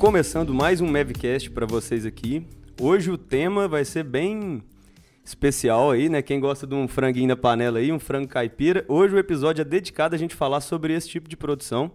[0.00, 2.46] começando mais um Mavcast para vocês aqui.
[2.80, 4.62] Hoje o tema vai ser bem
[5.22, 6.22] especial aí, né?
[6.22, 8.82] Quem gosta de um franguinho na panela aí, um frango caipira.
[8.88, 11.92] Hoje o episódio é dedicado a gente falar sobre esse tipo de produção.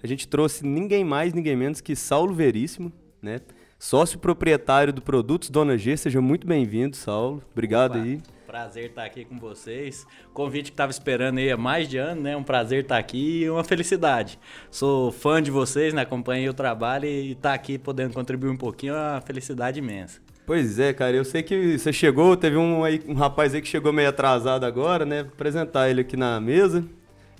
[0.00, 3.40] A gente trouxe ninguém mais, ninguém menos que Saulo Veríssimo, né?
[3.80, 5.96] Sócio proprietário do Produtos Dona G.
[5.96, 7.42] Seja muito bem-vindo, Saulo.
[7.50, 8.20] Obrigado Opa, aí.
[8.50, 10.04] Prazer estar aqui com vocês.
[10.34, 12.36] Convite que estava esperando aí há mais de ano, né?
[12.36, 14.40] Um prazer estar aqui e uma felicidade.
[14.72, 16.02] Sou fã de vocês, né?
[16.02, 20.20] Acompanhei o trabalho e estar aqui podendo contribuir um pouquinho é uma felicidade imensa.
[20.44, 23.68] Pois é, cara, eu sei que você chegou, teve um, aí, um rapaz aí que
[23.68, 25.22] chegou meio atrasado agora, né?
[25.22, 26.84] Vou apresentar ele aqui na mesa.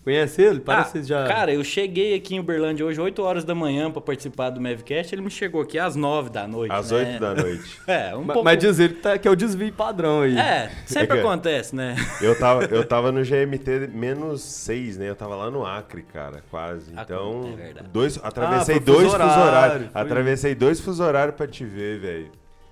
[0.03, 0.61] Conhece ele?
[0.61, 1.27] Parece Ah, que já.
[1.27, 5.15] Cara, eu cheguei aqui em Uberlândia hoje 8 horas da manhã para participar do Mavcast.
[5.15, 6.73] Ele me chegou aqui às 9 da noite.
[6.73, 6.99] Às né?
[6.99, 7.79] 8 da noite.
[7.87, 8.45] É, um Ma- pouco.
[8.45, 10.39] Mas diz ele que, tá- que é o desvio padrão aí.
[10.39, 11.97] É, sempre É acontece, né?
[12.23, 15.09] Eu tava, eu tava no GMT menos 6, né?
[15.11, 16.91] Eu tava lá no Acre, cara, quase.
[16.97, 17.89] Ah, Então, é verdade.
[17.93, 19.93] dois, atravessei Ah, dois fuso horário, horários.
[19.93, 20.01] foi.
[20.01, 22.31] Atravessei dois fuso horários pra te ver, velho.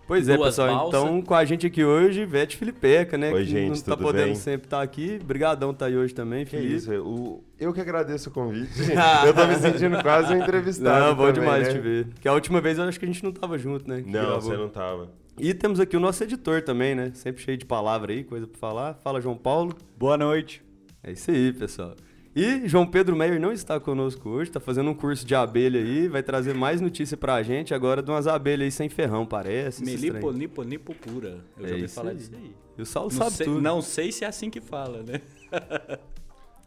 [0.09, 0.69] Pois é, pessoal.
[0.69, 1.01] balsas.
[1.03, 3.31] Então, com a gente aqui hoje, Vete Filipeca, né?
[3.31, 4.34] Oi, que gente, não tá tudo podendo bem?
[4.34, 5.19] sempre estar aqui.
[5.23, 6.75] Brigadão tá aí hoje também, Que Felipe.
[6.75, 8.73] isso, o, eu que agradeço o convite.
[9.27, 11.05] eu tô me sentindo quase um entrevistado.
[11.06, 11.75] Não, bom também, demais né?
[11.75, 12.06] te ver.
[12.20, 14.01] Que a última vez eu acho que a gente não tava junto, né?
[14.01, 14.41] que Não, gravou.
[14.41, 15.11] você não tava.
[15.39, 17.12] E temos aqui o nosso editor também, né?
[17.14, 18.95] Sempre cheio de palavra aí, coisa pra falar.
[19.05, 19.77] Fala, João Paulo.
[19.97, 20.64] Boa noite.
[21.05, 21.95] É isso aí, pessoal.
[22.39, 26.06] E João Pedro Meyer não está conosco hoje, tá fazendo um curso de abelha aí,
[26.06, 29.84] vai trazer mais notícia pra gente agora de umas abelhas aí sem ferrão, parece.
[29.84, 31.41] Meliponipo pura.
[31.58, 32.17] Eu É já ouvi isso falar aí.
[32.17, 32.53] disso aí.
[32.78, 33.61] E o Saulo Não sabe sei, tudo.
[33.61, 35.20] não sei se é assim que fala, né?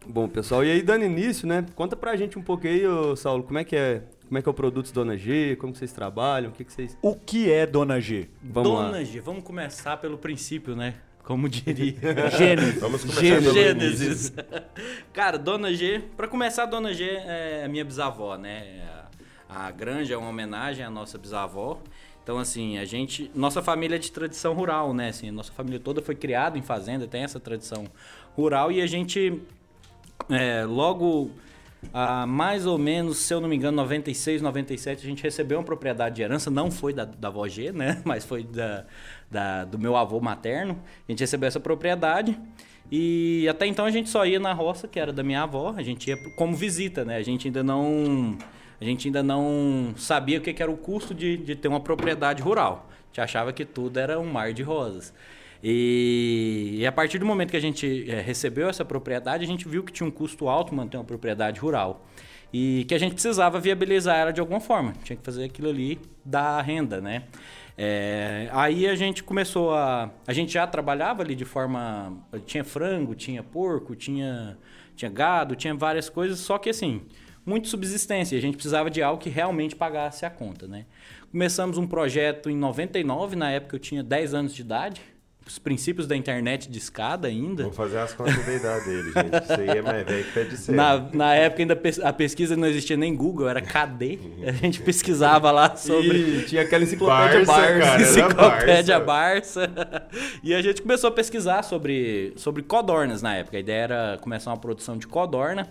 [0.06, 1.64] Bom, pessoal, e aí dando início, né?
[1.74, 4.50] Conta pra gente um pouco aí, ô, Saulo, como é que é, como é que
[4.50, 6.98] é o produto Dona G, como que vocês trabalham, o que que vocês...
[7.02, 8.28] O que é Dona G?
[8.44, 8.86] Vamos lá.
[8.88, 10.96] Dona G, vamos começar pelo princípio, né?
[11.32, 11.96] Como diria.
[12.38, 12.82] Gênesis.
[12.82, 13.54] Vamos começar.
[13.54, 14.34] Gênesis.
[15.14, 18.86] Cara, Dona G, pra começar, Dona G é a minha bisavó, né?
[19.48, 21.82] A, a granja é uma homenagem à nossa bisavó.
[22.22, 23.32] Então, assim, a gente.
[23.34, 25.08] Nossa família é de tradição rural, né?
[25.08, 27.86] Assim, nossa família toda foi criada em fazenda, tem essa tradição
[28.36, 29.42] rural e a gente.
[30.30, 31.32] é, logo.
[31.94, 35.64] Há mais ou menos, se eu não me engano, 96, 97, a gente recebeu uma
[35.64, 38.02] propriedade de herança, não foi da, da avó G, né?
[38.06, 38.86] Mas foi da,
[39.30, 40.80] da- do meu avô materno.
[41.08, 42.38] A gente recebeu essa propriedade.
[42.92, 45.82] E até então a gente só ia na roça, que era da minha avó, a
[45.82, 47.16] gente ia como visita, né?
[47.18, 48.38] A gente ainda não.
[48.80, 51.80] A gente ainda não sabia o que que era o custo de, de ter uma
[51.80, 52.90] propriedade rural.
[52.90, 55.14] A gente achava que tudo era um mar de rosas.
[55.64, 59.68] E, e a partir do momento que a gente eh, recebeu essa propriedade, a gente
[59.68, 62.06] viu que tinha um custo alto manter uma propriedade rural.
[62.54, 64.94] E que a gente precisava viabilizar ela de alguma forma.
[65.04, 67.24] Tinha que fazer aquilo ali da renda, né?
[67.78, 70.12] É, aí a gente começou a.
[70.28, 72.18] A gente já trabalhava ali de forma.
[72.46, 74.58] Tinha frango, tinha porco, tinha,
[74.96, 77.02] tinha gado, tinha várias coisas, só que assim,
[77.46, 78.38] muito subsistência.
[78.38, 80.86] A gente precisava de algo que realmente pagasse a conta, né?
[81.32, 85.02] Começamos um projeto em 99, na época eu tinha 10 anos de idade,
[85.52, 87.64] os princípios da internet de escada ainda.
[87.64, 89.44] Vamos fazer as contas da idade dele, gente.
[89.44, 90.72] Isso aí é mais velho que pé de.
[90.72, 94.20] Na, na época ainda a pesquisa não existia nem Google, era KD.
[94.48, 96.18] A gente pesquisava lá sobre.
[96.18, 97.80] E tinha aquela enciclopédia Barça, Barça.
[97.86, 98.02] cara.
[98.02, 99.68] Enciclopédia Barça.
[99.68, 100.08] Barça.
[100.44, 103.58] E a gente começou a pesquisar sobre, sobre codornas na época.
[103.58, 105.68] A ideia era começar uma produção de codorna,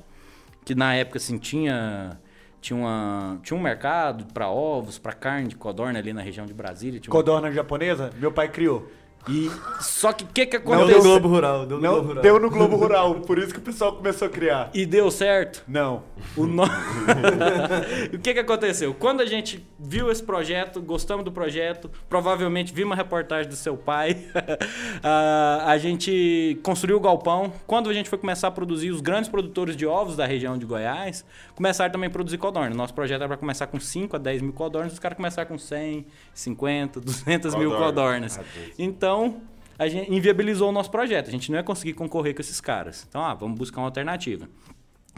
[0.65, 2.19] que na época assim tinha.
[2.61, 6.53] Tinha, uma, tinha um mercado para ovos, para carne de codorna ali na região de
[6.53, 7.01] Brasília.
[7.01, 8.11] Tinha uma- Codorna japonesa?
[8.19, 8.87] Meu pai criou.
[9.29, 9.51] E
[9.81, 10.97] só que o que, que Deu aconteceu?
[10.99, 12.23] no Globo Rural, deu no Não, Globo Rural.
[12.23, 14.71] deu no Globo Rural, por isso que o pessoal começou a criar.
[14.73, 15.63] E deu certo.
[15.69, 16.03] Não.
[16.37, 16.65] O no...
[18.15, 18.95] o que, que aconteceu?
[18.95, 23.77] Quando a gente viu esse projeto, gostamos do projeto, provavelmente vimos uma reportagem do seu
[23.77, 24.17] pai,
[25.03, 27.53] a gente construiu o galpão.
[27.67, 30.65] Quando a gente foi começar a produzir, os grandes produtores de ovos da região de
[30.67, 32.75] Goiás começaram também a produzir codorna.
[32.75, 35.59] Nosso projeto era para começar com 5 a 10 mil codornas, os caras começaram com
[35.59, 37.87] 100, 50, 200 mil Codorna.
[37.87, 38.39] codornas.
[38.39, 38.73] Ah, Deus.
[39.11, 39.41] Então,
[39.77, 41.27] a gente inviabilizou o nosso projeto.
[41.27, 43.05] A gente não ia conseguir concorrer com esses caras.
[43.09, 44.49] Então, ah, vamos buscar uma alternativa.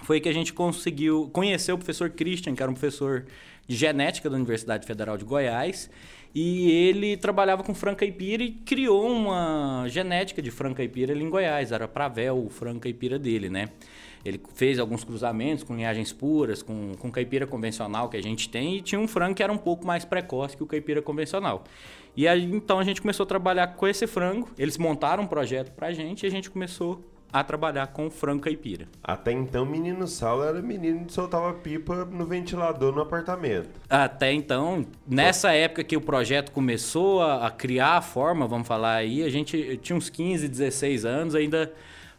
[0.02, 3.26] Foi que a gente conseguiu conhecer o professor Christian, que era um professor
[3.68, 5.90] de genética da Universidade Federal de Goiás.
[6.34, 11.28] E ele trabalhava com frango caipira e criou uma genética de frango caipira ali em
[11.28, 11.70] Goiás.
[11.70, 13.68] Era Pravel, o frango caipira dele, né?
[14.24, 18.76] Ele fez alguns cruzamentos com linhagens puras, com, com caipira convencional que a gente tem,
[18.76, 21.64] e tinha um frango que era um pouco mais precoce que o caipira convencional.
[22.14, 24.48] E aí, então a gente começou a trabalhar com esse frango.
[24.58, 28.86] Eles montaram um projeto pra gente e a gente começou a trabalhar com frango caipira.
[29.02, 33.70] Até então, menino Saulo era menino que soltava pipa no ventilador no apartamento.
[33.88, 38.96] Até então, nessa época que o projeto começou a, a criar a forma, vamos falar
[38.96, 41.72] aí, a gente tinha uns 15, 16 anos, ainda,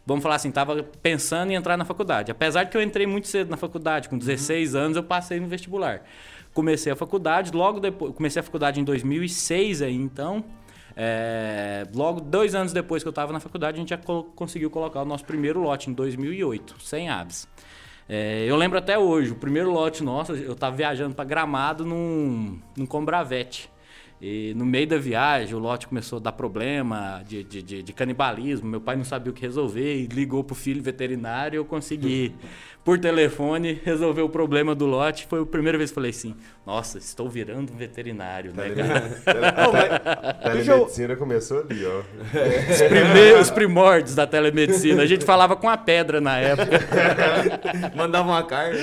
[0.04, 2.32] vamos falar assim, tava pensando em entrar na faculdade.
[2.32, 5.46] Apesar de que eu entrei muito cedo na faculdade, com 16 anos eu passei no
[5.46, 6.02] vestibular.
[6.54, 7.50] Comecei a faculdade.
[7.52, 10.42] Logo depois, comecei a faculdade em 2006 aí, então.
[10.96, 14.70] É, logo dois anos depois que eu estava na faculdade, a gente já co- conseguiu
[14.70, 17.48] colocar o nosso primeiro lote em 2008, 100 aves.
[18.08, 22.58] É, eu lembro até hoje, o primeiro lote nosso, eu estava viajando para Gramado num,
[22.76, 23.68] num Combravete.
[24.22, 27.92] E no meio da viagem, o lote começou a dar problema de, de, de- de
[27.92, 28.66] canibalismo.
[28.68, 31.56] Meu pai não sabia o que resolver e ligou pro filho veterinário.
[31.56, 32.32] e Eu consegui,
[32.84, 35.26] por telefone, resolver o problema do lote.
[35.26, 36.36] Foi a primeira vez que falei assim:
[36.66, 38.70] Nossa, estou virando um veterinário, né,
[39.24, 39.44] cara?
[40.28, 42.00] A telemedicina começou ali, ó.
[42.70, 45.02] Os primeiros primórdios da telemedicina.
[45.02, 46.78] A gente falava com a pedra na época.
[47.96, 48.78] Mandava uma carta.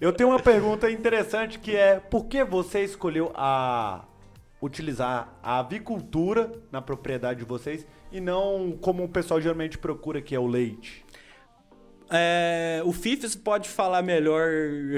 [0.00, 4.04] Eu tenho uma pergunta interessante que é por que você escolheu a
[4.60, 10.34] utilizar a avicultura na propriedade de vocês e não como o pessoal geralmente procura que
[10.34, 11.04] é o leite?
[12.08, 14.48] É, o Fifes pode falar melhor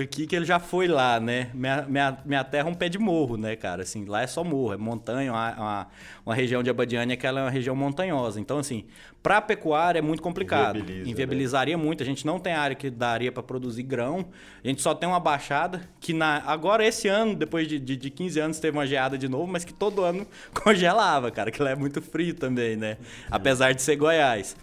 [0.02, 1.50] aqui que ele já foi lá, né?
[1.54, 3.82] Minha, minha, minha terra é um pé de morro, né, cara?
[3.82, 5.86] Assim, lá é só morro, é montanha, uma, uma,
[6.26, 8.38] uma região de Abadiânia que ela é uma região montanhosa.
[8.38, 8.84] Então, assim,
[9.22, 10.76] pra pecuária é muito complicado.
[10.76, 11.10] Inviabiliza, né?
[11.10, 12.02] Inviabilizaria muito.
[12.02, 14.26] A gente não tem área que daria para produzir grão.
[14.62, 18.10] A gente só tem uma baixada que na, agora esse ano, depois de, de, de
[18.10, 21.70] 15 anos, teve uma geada de novo, mas que todo ano congelava, cara, que lá
[21.70, 22.98] é muito frio também, né?
[23.30, 24.54] Apesar de ser Goiás.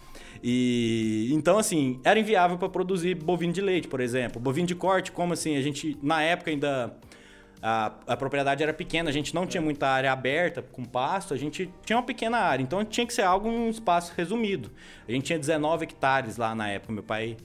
[0.42, 4.40] E então assim, era inviável para produzir bovino de leite, por exemplo.
[4.40, 6.96] Bovino de corte, como assim, a gente na época ainda
[7.62, 11.36] a, a propriedade era pequena, a gente não tinha muita área aberta com pasto, a
[11.36, 14.70] gente tinha uma pequena área, então tinha que ser algo um espaço resumido.
[15.08, 17.36] A gente tinha 19 hectares lá na época, meu pai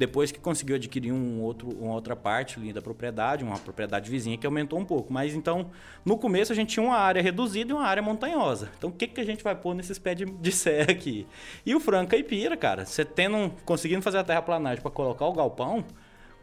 [0.00, 4.38] depois que conseguiu adquirir um outro, uma outra parte ali da propriedade, uma propriedade vizinha
[4.38, 5.12] que aumentou um pouco.
[5.12, 5.70] Mas então,
[6.06, 8.70] no começo a gente tinha uma área reduzida e uma área montanhosa.
[8.78, 11.26] Então, o que, que a gente vai pôr nesses pés de, de serra aqui?
[11.66, 15.84] E o frango caipira, cara, você tendo, conseguindo fazer a terraplanagem para colocar o galpão,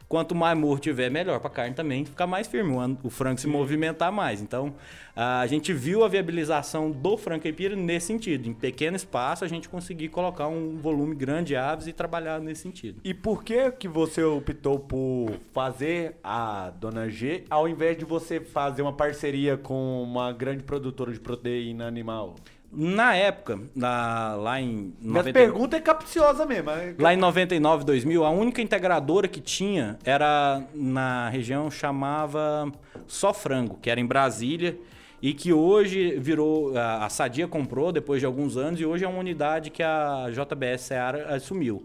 [0.07, 3.09] quanto mais morro tiver, melhor para a carne também ficar mais firme, o, an- o
[3.09, 4.41] frango se movimentar mais.
[4.41, 4.73] Então,
[5.15, 8.47] a gente viu a viabilização do frango caipira nesse sentido.
[8.47, 12.61] Em pequeno espaço, a gente conseguir colocar um volume grande de aves e trabalhar nesse
[12.61, 12.99] sentido.
[13.03, 18.39] E por que que você optou por fazer a Dona G ao invés de você
[18.39, 22.35] fazer uma parceria com uma grande produtora de proteína animal?
[22.71, 26.69] Na época, na- lá em Minha 90 pergunta é capciosa mesmo.
[26.69, 32.71] é- Lá em 99, 2000, a única integradora que tinha era na região chamava
[33.07, 34.77] Só Frango, que era em Brasília
[35.21, 39.17] e que hoje virou a Sadia comprou depois de alguns anos e hoje é uma
[39.19, 41.83] unidade que a JBS Seara assumiu.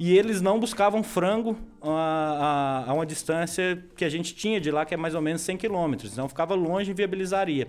[0.00, 4.70] E eles não buscavam frango a, a- a uma distância que a gente tinha de
[4.70, 6.12] lá, que é mais ou menos 100 quilômetros.
[6.12, 7.68] Então ficava longe e viabilizaria.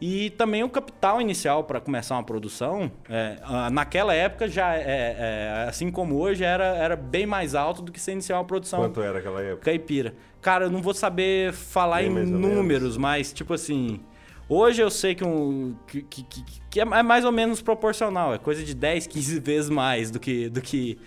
[0.00, 3.36] E também o capital inicial para começar uma produção, é,
[3.70, 4.82] naquela época já, é,
[5.18, 8.80] é, assim como hoje, era, era bem mais alto do que se iniciar uma produção
[8.80, 9.64] Quanto era aquela época?
[9.64, 10.14] caipira.
[10.42, 14.00] Cara, eu não vou saber falar Bem em números, mas tipo assim,
[14.48, 18.38] hoje eu sei que, um, que, que, que- que é mais ou menos proporcional, é
[18.38, 20.98] coisa de 10, 15 vezes mais do que, do que,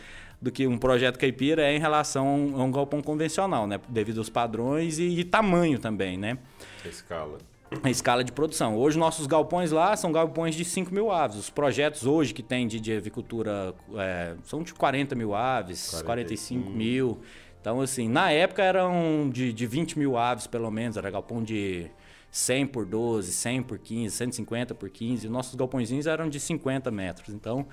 [0.42, 2.25] do que um projeto caipira é em relação
[2.56, 3.80] a um, galpão convencional, né?
[3.90, 6.38] Devido aos padrões e, e tamanho também, né?
[6.86, 7.38] Escala.
[7.84, 8.78] A escala de produção.
[8.78, 11.38] Hoje, nossos galpões lá são galpões de 5 mil aves.
[11.38, 16.06] Os projetos hoje que tem de, de avicultura é, são de 40 mil aves, 45
[16.06, 17.19] 45 mil.
[17.59, 20.95] Então, assim, na época eram de, de 20 mil aves, pelo menos.
[20.95, 21.90] Era galpão de
[22.31, 25.28] 100 por 12, 100 por 15, 150 por 15.
[25.28, 27.33] Nossos galpõezinhos eram de 50 metros.
[27.33, 27.68] Então,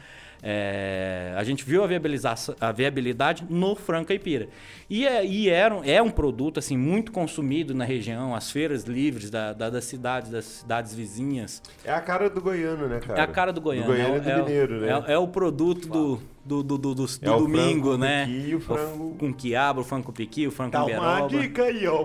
[0.46, 4.48] é, a gente viu a, viabilização, a viabilidade no frango caipira.
[4.90, 8.84] E, é, e era, um- é um produto assim muito consumido na região, as feiras
[8.84, 11.62] livres da, da- das cidades, das cidades vizinhas.
[11.82, 13.18] É a cara do goiano, né, cara?
[13.18, 13.86] É a cara do goiano.
[13.86, 15.04] Do goiano é, do é o- mineiro, né?
[15.08, 18.26] É, é o produto do, do, do, do, do- É domingo, né?
[18.26, 21.62] piqui o frango- Com quiabo, o frango com piqui, o frango Dá com uma dica
[21.64, 22.04] aí, ó.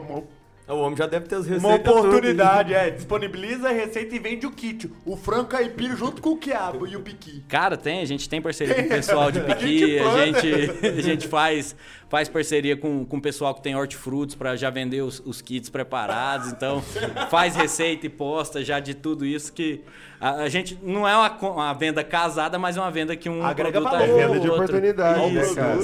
[0.70, 1.64] Uma, O homem já deve ter as receitas.
[1.64, 2.90] uma oportunidade, é.
[2.92, 4.92] Disponibiliza a receita e vende o kit.
[5.06, 7.44] O frango caipira junto com o quiabo e o piqui.
[7.48, 10.88] Cara, tem, a gente tem parceria com o pessoal de A Piqui, gente a gente,
[10.88, 11.76] a gente faz,
[12.08, 15.70] faz parceria com, com o pessoal que tem hortifrutos para já vender os, os kits
[15.70, 16.82] preparados, então
[17.30, 19.82] faz receita e posta já de tudo isso que
[20.22, 23.44] a, a gente não é uma, uma venda casada, mas é uma venda que um
[23.44, 24.04] Agrega produto valor.
[24.04, 24.64] ajuda É venda de outro.
[24.66, 25.56] oportunidade, né, Isso.
[25.56, 25.80] cara?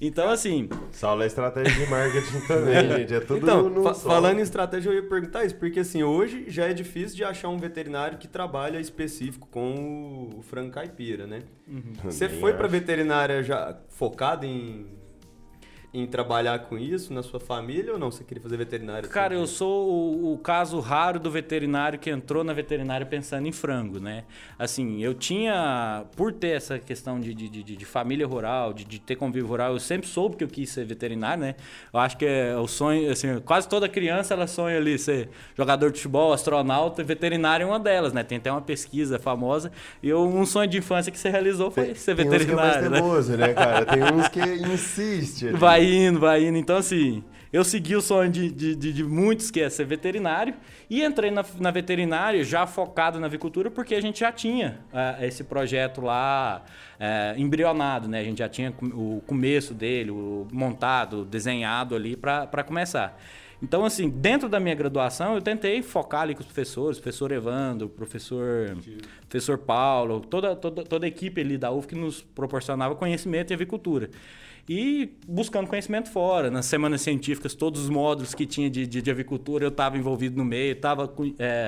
[0.00, 3.14] Então assim, Saulo é estratégia de marketing também, gente.
[3.14, 4.14] É tudo Então, no fa- solo.
[4.14, 7.48] falando em estratégia, eu ia perguntar isso, porque assim, hoje já é difícil de achar
[7.48, 11.42] um veterinário que trabalha específico com o frango caipira, né?
[12.04, 12.72] Você Nem foi pra acho.
[12.72, 14.86] veterinária já focado em
[15.92, 18.10] em trabalhar com isso na sua família ou não?
[18.10, 19.08] Você queria fazer veterinário?
[19.08, 23.52] Cara, eu sou o, o caso raro do veterinário que entrou na veterinária pensando em
[23.52, 24.24] frango, né?
[24.56, 29.00] Assim, eu tinha, por ter essa questão de, de, de, de família rural, de, de
[29.00, 31.56] ter convívio rural, eu sempre soube que eu quis ser veterinário, né?
[31.92, 35.90] Eu acho que é o sonho, assim, quase toda criança ela sonha ali ser jogador
[35.90, 38.22] de futebol, astronauta, veterinário é uma delas, né?
[38.22, 39.72] Tem até uma pesquisa famosa.
[40.00, 42.54] E eu, um sonho de infância que você realizou foi ser Tem uns que é
[42.54, 43.00] mais veterinário, né?
[43.00, 43.84] teimoso, né, cara?
[43.84, 44.40] Tem uns que
[44.72, 45.48] insiste.
[45.48, 45.58] ali.
[45.80, 46.58] Vai indo, vai indo.
[46.58, 47.22] Então, assim,
[47.52, 50.54] eu segui o sonho de, de, de- de muitos, que é ser veterinário,
[50.88, 55.16] e entrei na, na veterinária já focado na avicultura, porque a gente já tinha ah,
[55.24, 56.62] esse projeto lá
[56.98, 58.20] eh, embrionado, né?
[58.20, 63.18] A gente já tinha o começo dele, o montado, desenhado ali para começar.
[63.62, 67.90] Então, assim, dentro da minha graduação, eu tentei focar ali com os professores, professor Evandro,
[67.90, 68.74] professor,
[69.28, 73.54] professor Paulo, toda, toda, toda a equipe ali da UF que nos proporcionava conhecimento em
[73.54, 74.08] avicultura.
[74.68, 76.50] E buscando conhecimento fora.
[76.50, 80.36] Nas semanas científicas, todos os módulos que tinha de, de, de avicultura, eu estava envolvido
[80.36, 81.12] no meio, estava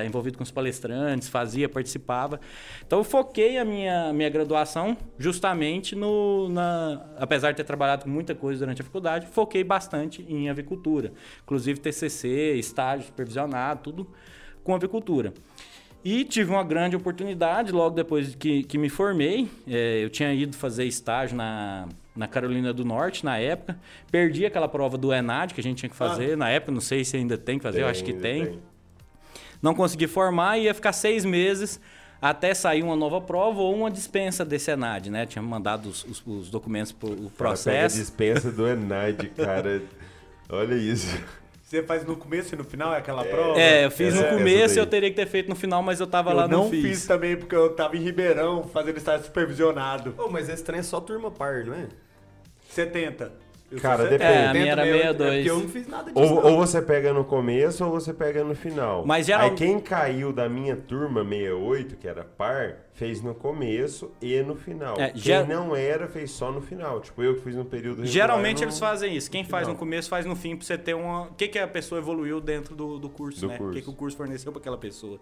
[0.06, 2.40] envolvido com os palestrantes, fazia, participava.
[2.86, 6.48] Então, eu foquei a minha, minha graduação justamente no.
[6.48, 11.12] Na, apesar de ter trabalhado com muita coisa durante a faculdade, foquei bastante em avicultura.
[11.42, 14.06] Inclusive TCC, estágio supervisionado, tudo
[14.62, 15.32] com avicultura.
[16.04, 19.48] E tive uma grande oportunidade logo depois que, que me formei.
[19.68, 23.78] É, eu tinha ido fazer estágio na, na Carolina do Norte na época.
[24.10, 26.36] Perdi aquela prova do ENAD que a gente tinha que fazer.
[26.36, 28.60] Na época, não sei se ainda tem que fazer, eu acho que ainda tem.
[29.60, 31.80] Não consegui formar e ia ficar seis meses
[32.20, 35.26] até sair uma nova prova ou uma dispensa desse ENAD, né?
[35.26, 37.96] Tinha mandado os, os- os documentos para o processo.
[37.96, 39.82] dispensa do Enad, cara.
[40.48, 41.18] Olha isso.
[41.72, 43.58] Você faz no começo e no final é aquela prova?
[43.58, 46.00] É, eu fiz Essa- no começo e eu teria que ter feito no final, mas
[46.00, 46.82] eu tava eu lá não não fiz.
[46.82, 47.06] fiz.
[47.06, 50.14] também porque eu tava em Ribeirão fazendo estágio supervisionado.
[50.18, 51.86] Ô, mas esse trem é só turma par, não é?
[52.68, 53.32] 70.
[53.70, 54.18] Eu Cara, 70.
[54.18, 54.38] depende.
[54.38, 55.32] É, a minha era Dentro mesmo, 62.
[55.32, 56.34] É porque eu não fiz nada disso.
[56.34, 59.06] Ou, ou você pega no começo ou você pega no final.
[59.06, 64.10] Mas geral- Aí quem caiu da minha turma 68, que era par, fez no começo
[64.20, 65.00] e no final.
[65.00, 67.00] É, quem ger- não era, fez só no final.
[67.00, 69.30] Tipo, eu que fiz no período regular, Geralmente não- eles fazem isso.
[69.30, 69.72] Quem faz Não.
[69.74, 71.22] no começo faz no fim pra você ter uma.
[71.28, 73.56] O que, que a pessoa evoluiu dentro do, do curso, Do né?
[73.60, 75.18] O que, que o curso forneceu pra aquela pessoa.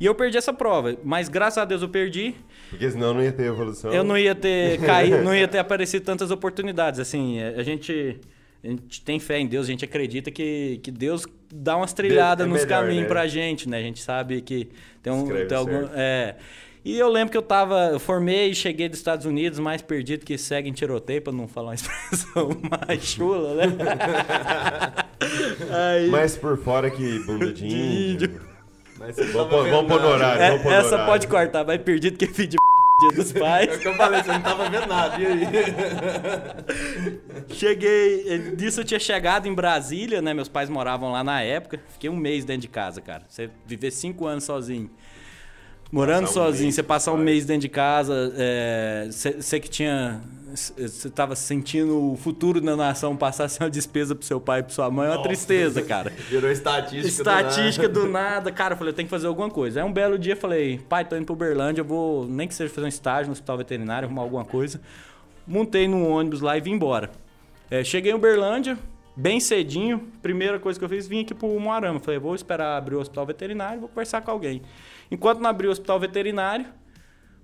[0.00, 2.34] E eu perdi essa prova, mas graças a Deus eu perdi.
[2.70, 3.92] Porque senão não ia ter evolução.
[3.92, 6.98] Eu não ia ter caído, não ia ter aparecido tantas oportunidades.
[6.98, 8.18] Assim, a gente.
[8.64, 12.46] A gente tem fé em Deus, a gente acredita que, que Deus dá umas trilhadas
[12.46, 13.08] é nos melhor, caminhos né?
[13.08, 13.78] pra gente, né?
[13.78, 14.68] A gente sabe que
[15.02, 15.24] tem um.
[15.24, 16.36] Escreve Tem algum, é.
[16.84, 17.90] E eu lembro que eu tava.
[17.92, 21.46] Eu formei e cheguei dos Estados Unidos mais perdido que segue em tiroteio, pra não
[21.46, 23.64] falar uma expressão mais chula, né?
[25.70, 28.40] Aí, Mas por fora que bunda de índio.
[28.98, 29.48] Mas Vamos
[29.88, 30.42] pôr- no horário.
[30.42, 31.06] é- vamos pôr no essa horário.
[31.06, 32.56] pode cortar, mais perdido que filho de
[33.00, 33.76] dia dos É o pais.
[33.78, 35.20] que eu falei, você não tava vendo nada.
[35.20, 35.46] E aí?
[37.48, 40.32] Cheguei, eh, disso eu tinha chegado em Brasília, né?
[40.34, 41.80] Meus pais moravam lá na época.
[41.90, 43.24] Fiquei um mês dentro de casa, cara.
[43.28, 44.90] Você viver cinco anos sozinho.
[45.92, 47.24] Morando Passar um sozinho, mês você passar um fora.
[47.24, 50.22] mês dentro de casa, é, você você que tinha.
[50.54, 54.60] Você tava sentindo o futuro da nação passar a ser uma despesa pro seu pai
[54.60, 56.10] e pra sua mãe, é uma tristeza, cara.
[56.28, 57.08] Virou estatística.
[57.08, 58.52] Estatística do do nada.
[58.52, 59.80] Cara, eu falei, eu tenho que fazer alguma coisa.
[59.80, 62.54] Aí um belo dia eu falei, pai, tô indo pro Uberlândia, eu vou, nem que
[62.54, 64.78] seja fazer um estágio no hospital veterinário, arrumar alguma coisa.
[65.46, 67.10] Montei num ônibus lá e vim embora.
[67.70, 68.78] É, cheguei em Uberlândia,
[69.16, 70.10] bem cedinho.
[70.20, 72.00] Primeira coisa que eu fiz, vim aqui pro Moarama.
[72.00, 74.62] Falei, vou esperar abrir o hospital veterinário, vou conversar com alguém.
[75.10, 76.66] Enquanto não abriu o hospital veterinário,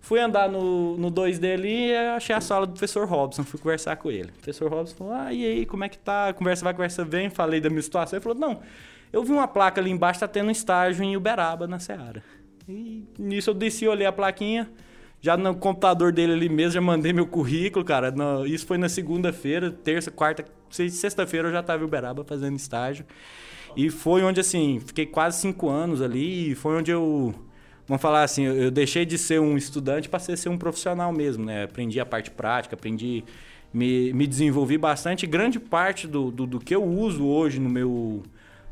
[0.00, 3.44] fui andar no, no 2D ali e achei a sala do professor Robson.
[3.44, 4.30] Fui conversar com ele.
[4.30, 6.32] O professor Robson falou: Ah, e aí, como é que tá?
[6.32, 7.30] Conversa vai, conversa vem.
[7.30, 8.16] Falei da minha situação.
[8.16, 8.60] Ele falou: Não,
[9.12, 12.22] eu vi uma placa ali embaixo, tá tendo um estágio em Uberaba, na Seara.
[12.68, 14.70] E nisso eu desci, olhei a plaquinha.
[15.20, 18.10] Já no computador dele ali mesmo, já mandei meu currículo, cara.
[18.10, 22.56] No- isso foi na segunda-feira, terça, quarta, se- sexta-feira eu já tava em Uberaba fazendo
[22.56, 23.04] estágio.
[23.76, 26.52] E foi onde, assim, fiquei quase cinco anos ali.
[26.52, 27.34] E foi onde eu,
[27.86, 31.64] vamos falar assim, eu deixei de ser um estudante para ser, um profissional mesmo, né?
[31.64, 33.24] Aprendi a parte prática, aprendi,
[33.74, 35.26] me, me desenvolvi bastante.
[35.26, 38.22] Grande parte do, do, do que eu uso hoje no meu,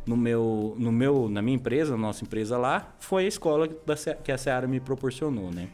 [0.07, 3.97] no meu, no meu, na minha empresa, na nossa empresa lá, foi a escola da,
[4.23, 5.69] que a Seara me proporcionou, né?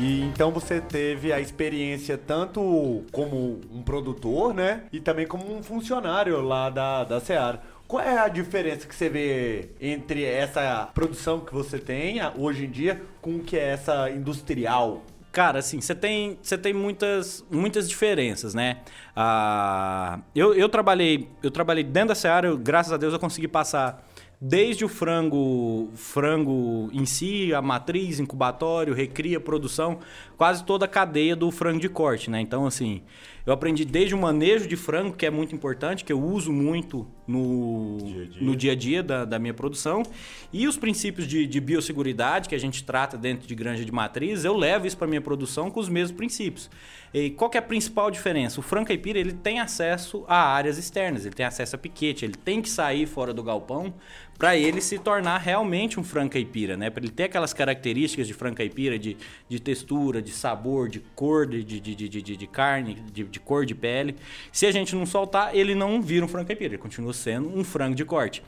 [0.00, 4.84] E então você teve a experiência tanto como um produtor, né?
[4.90, 7.60] E também como um funcionário lá da, da Seara.
[7.86, 12.70] Qual é a diferença que você vê entre essa produção que você tem hoje em
[12.70, 15.02] dia com o que é essa industrial?
[15.32, 18.78] Cara, assim, você tem, você tem muitas, muitas diferenças, né?
[19.14, 23.46] Ah, eu, eu trabalhei eu trabalhei dentro da Seara, eu, graças a Deus eu consegui
[23.46, 24.08] passar
[24.40, 29.98] desde o frango, frango em si, a matriz, incubatório, recria, produção,
[30.38, 32.40] quase toda a cadeia do frango de corte, né?
[32.40, 33.02] Então, assim,
[33.44, 37.06] eu aprendi desde o manejo de frango, que é muito importante, que eu uso muito
[37.26, 40.02] no dia a dia, no dia, -a -dia da, da, minha produção,
[40.50, 44.44] e os princípios de, de biosseguridade que a gente trata dentro de granja de matriz,
[44.44, 46.70] eu levo isso para minha produção com os mesmos princípios.
[47.12, 48.60] E qual que é a principal diferença?
[48.60, 52.34] O frango caipira ele tem acesso a áreas externas, ele tem acesso a piquete, ele
[52.34, 53.92] tem que sair fora do galpão
[54.40, 56.88] para ele se tornar realmente um frango caipira, né?
[56.88, 59.14] Para ele ter aquelas características de frango caipira, de,
[59.46, 63.66] de textura, de sabor, de cor de, de, de, de, de carne, de, de cor
[63.66, 64.16] de pele.
[64.50, 67.62] Se a gente não soltar, ele não vira um frango caipira, ele continua sendo um
[67.62, 68.42] frango de corte.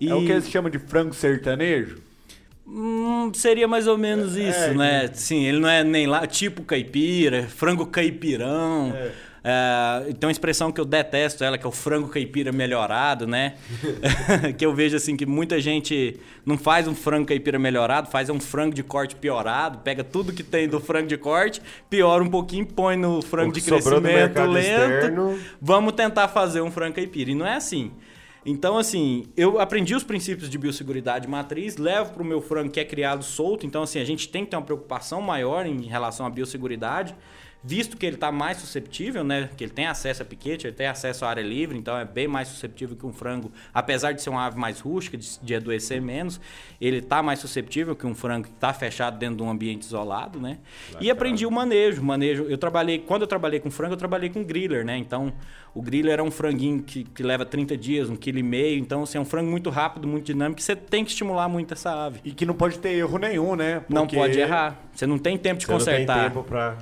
[0.00, 0.08] E...
[0.08, 2.02] É o que eles chamam de frango sertanejo?
[2.66, 5.10] Hum, seria mais ou menos é, isso, é, né?
[5.14, 8.92] Sim, ele não é nem lá tipo caipira, frango caipirão.
[8.92, 9.12] É.
[9.48, 13.54] É, tem uma expressão que eu detesto ela, que é o frango caipira melhorado, né?
[14.58, 18.40] que eu vejo assim que muita gente não faz um frango caipira melhorado, faz um
[18.40, 22.66] frango de corte piorado, pega tudo que tem do frango de corte, piora um pouquinho,
[22.66, 24.58] põe no frango de crescimento lento.
[24.58, 25.38] Externo.
[25.62, 27.30] Vamos tentar fazer um frango caipira.
[27.30, 27.92] E não é assim.
[28.44, 32.80] Então, assim, eu aprendi os princípios de biosseguridade matriz, levo para o meu frango que
[32.80, 33.64] é criado solto.
[33.64, 37.14] Então, assim, a gente tem que ter uma preocupação maior em relação à biosseguridade
[37.66, 39.50] visto que ele está mais susceptível, né?
[39.56, 42.28] Que ele tem acesso a piquete, ele tem acesso à área livre, então é bem
[42.28, 46.00] mais susceptível que um frango, apesar de ser uma ave mais rústica, de, de adoecer
[46.00, 46.40] menos,
[46.80, 50.38] ele está mais susceptível que um frango que está fechado dentro de um ambiente isolado,
[50.38, 50.58] né?
[51.00, 52.44] E aprendi o manejo, manejo.
[52.44, 54.96] Eu trabalhei, quando eu trabalhei com frango, eu trabalhei com griller, né?
[54.96, 55.32] Então,
[55.74, 59.02] o griller é um franguinho que, que leva 30 dias, um quilo e meio, então
[59.02, 62.20] assim, é um frango muito rápido, muito dinâmico, você tem que estimular muito essa ave.
[62.24, 63.80] E que não pode ter erro nenhum, né?
[63.80, 63.92] Porque...
[63.92, 64.80] Não pode errar.
[64.94, 66.16] Você não tem tempo de você consertar.
[66.16, 66.78] Não tem tempo pra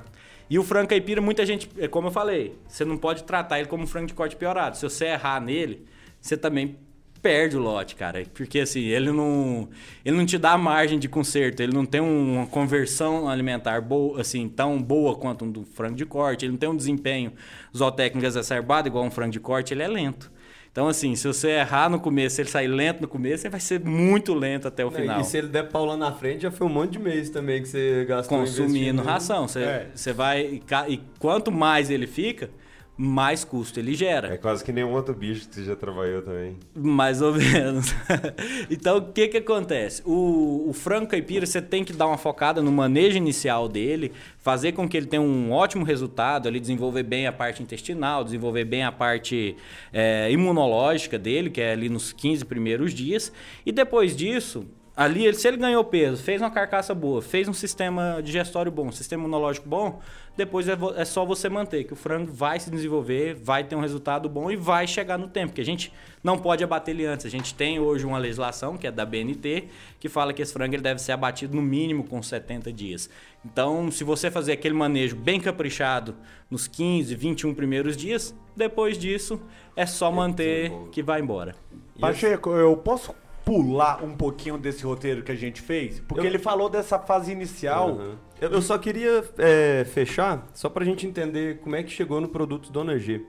[0.49, 3.67] e o frango caipira, muita gente, é como eu falei, você não pode tratar ele
[3.67, 4.77] como frango de corte piorado.
[4.77, 5.85] Se você errar nele,
[6.21, 6.77] você também
[7.25, 8.23] perde o lote, cara.
[8.35, 9.67] Porque assim, ele não,
[10.05, 14.47] ele não te dá margem de conserto, ele não tem uma conversão alimentar boa, assim,
[14.47, 17.33] tão boa quanto um do frango de corte, ele não tem um desempenho
[17.75, 20.31] zootécnico exacerbado igual um frango de corte, ele é lento.
[20.75, 23.61] Então, assim, se você errar no começo, se ele sair lento no começo, ele vai
[23.61, 25.21] ser muito lento até o final.
[25.21, 27.61] E se ele der pau lá na frente, já foi um monte de mês também
[27.61, 29.47] que você gastou Consumindo ração.
[29.47, 29.87] Você, é.
[29.95, 30.61] você vai...
[30.89, 32.49] E quanto mais ele fica,
[32.97, 34.33] mais custo ele gera.
[34.33, 36.57] É quase que nenhum outro bicho que você já trabalhou também.
[36.73, 37.93] Mais ou menos.
[38.71, 40.01] então, o que que acontece?
[40.05, 44.71] O, o frango caipira, você tem que dar uma focada no manejo inicial dele, fazer
[44.71, 48.83] com que ele tenha um ótimo resultado, ali desenvolver bem a parte intestinal, desenvolver bem
[48.83, 49.57] a parte
[49.91, 53.31] é, imunológica dele, que é ali nos 15 primeiros dias.
[53.65, 58.21] E depois disso, ali, se ele ganhou peso, fez uma carcaça boa, fez um sistema
[58.23, 59.99] digestório bom, um sistema imunológico bom,
[60.37, 63.79] depois é, é, só você manter, que o frango vai se desenvolver, vai ter um
[63.79, 65.91] resultado bom e vai chegar no tempo, porque a gente
[66.23, 67.25] não pode abater ele antes.
[67.25, 69.69] A gente tem hoje uma legislação, que é da BNT,
[69.99, 73.09] que fala que esse frango ele deve ser abatido no mínimo com 70 dias.
[73.45, 76.15] Então, se você fazer aquele manejo bem caprichado
[76.49, 79.41] nos 15, 21 primeiros dias, depois disso
[79.75, 81.55] é só manter que vai embora.
[81.99, 83.15] Pacheco, eu posso
[83.45, 85.99] pular um pouquinho desse roteiro que a gente fez?
[85.99, 86.25] Porque eu...
[86.25, 87.91] ele falou dessa fase inicial.
[87.91, 88.15] Uhum.
[88.41, 92.27] Eu, eu, só queria é, fechar, só pra gente entender como é que chegou no
[92.27, 93.19] produto Dona G,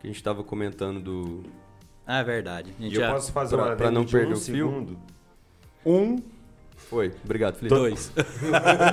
[0.00, 1.42] que a gente tava comentando do...
[2.06, 2.72] Ah, é verdade.
[2.78, 3.08] A gente e já...
[3.08, 4.98] eu posso fazer pra, uma pra não perder um o fio?
[5.84, 6.16] Um...
[6.76, 7.74] Foi, obrigado, Felipe.
[7.74, 8.12] Dois.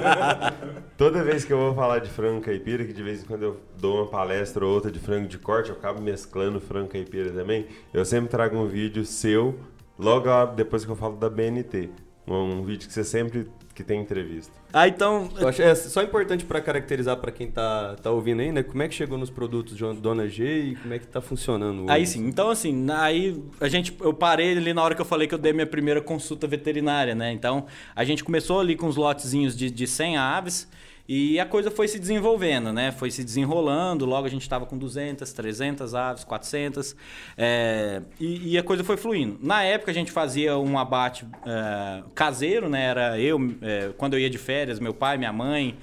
[0.97, 3.59] Toda vez que eu vou falar de frango caipira, que de vez em quando eu
[3.77, 7.67] dou uma palestra ou outra de frango de corte, eu acabo mesclando frango caipira também,
[7.93, 9.59] eu sempre trago um vídeo seu
[10.01, 11.89] Logo depois que eu falo da BNT.
[12.27, 14.51] Um vídeo que você sempre que tem entrevista.
[14.73, 15.29] Ah, então.
[15.39, 18.63] Eu acho, é só importante para caracterizar para quem tá, tá ouvindo aí, né?
[18.63, 21.83] Como é que chegou nos produtos de Dona G e como é que tá funcionando
[21.83, 21.91] hoje?
[21.91, 25.27] Aí sim, então assim, aí a gente, eu parei ali na hora que eu falei
[25.27, 27.31] que eu dei minha primeira consulta veterinária, né?
[27.31, 30.67] Então a gente começou ali com os lotezinhos de, de 100 aves.
[31.13, 32.89] E a coisa foi se desenvolvendo, né?
[32.89, 34.05] Foi se desenrolando.
[34.05, 36.95] Logo a gente estava com 200, 300 aves, 400.
[37.37, 39.37] É, e, e, a coisa foi fluindo.
[39.41, 42.85] Na época a gente fazia um abate é, caseiro, né?
[42.85, 45.77] Era eu, é, quando eu ia de férias, meu pai, minha mãe.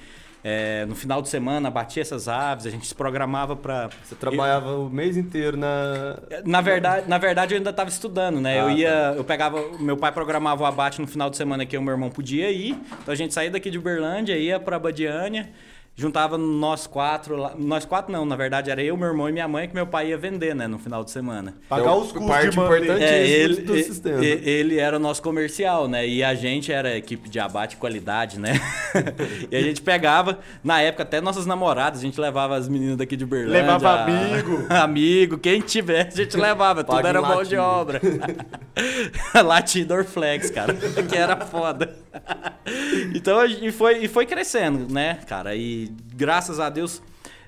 [0.50, 3.90] É, no final de semana batia essas aves, a gente se programava para.
[4.02, 4.86] Você trabalhava eu...
[4.86, 6.18] o mês inteiro na.
[6.42, 8.58] Na verdade, na verdade eu ainda estava estudando, né?
[8.58, 9.14] Ah, eu ia, tá.
[9.18, 12.08] eu pegava, meu pai programava o abate no final de semana que o meu irmão
[12.08, 12.70] podia ir,
[13.02, 15.50] então a gente saía daqui de Uberlândia, ia para Badiânia
[16.00, 19.48] juntava nós quatro, lá- nós quatro não, na verdade era eu, meu irmão e minha
[19.48, 21.54] mãe que meu pai ia vender, né, no final de semana.
[21.68, 24.24] Pagar Então, os custos parte de É, ele, do sistema.
[24.24, 26.06] e- ele era o nosso comercial, né?
[26.06, 28.52] E a gente era a equipe de abate e qualidade, né?
[29.50, 33.16] e a gente pegava, na época, até nossas namoradas, a gente levava as meninas daqui
[33.16, 33.62] de Berlândia.
[33.62, 34.66] Levava amigo.
[34.70, 36.84] amigo, quem tivesse, a gente levava.
[36.84, 38.00] Tudo era mão de obra.
[39.44, 40.74] Latidor Flex, cara.
[41.08, 41.92] Que era foda.
[43.14, 45.54] então, e foi, e foi crescendo, né, cara?
[45.56, 47.02] E graças a Deus,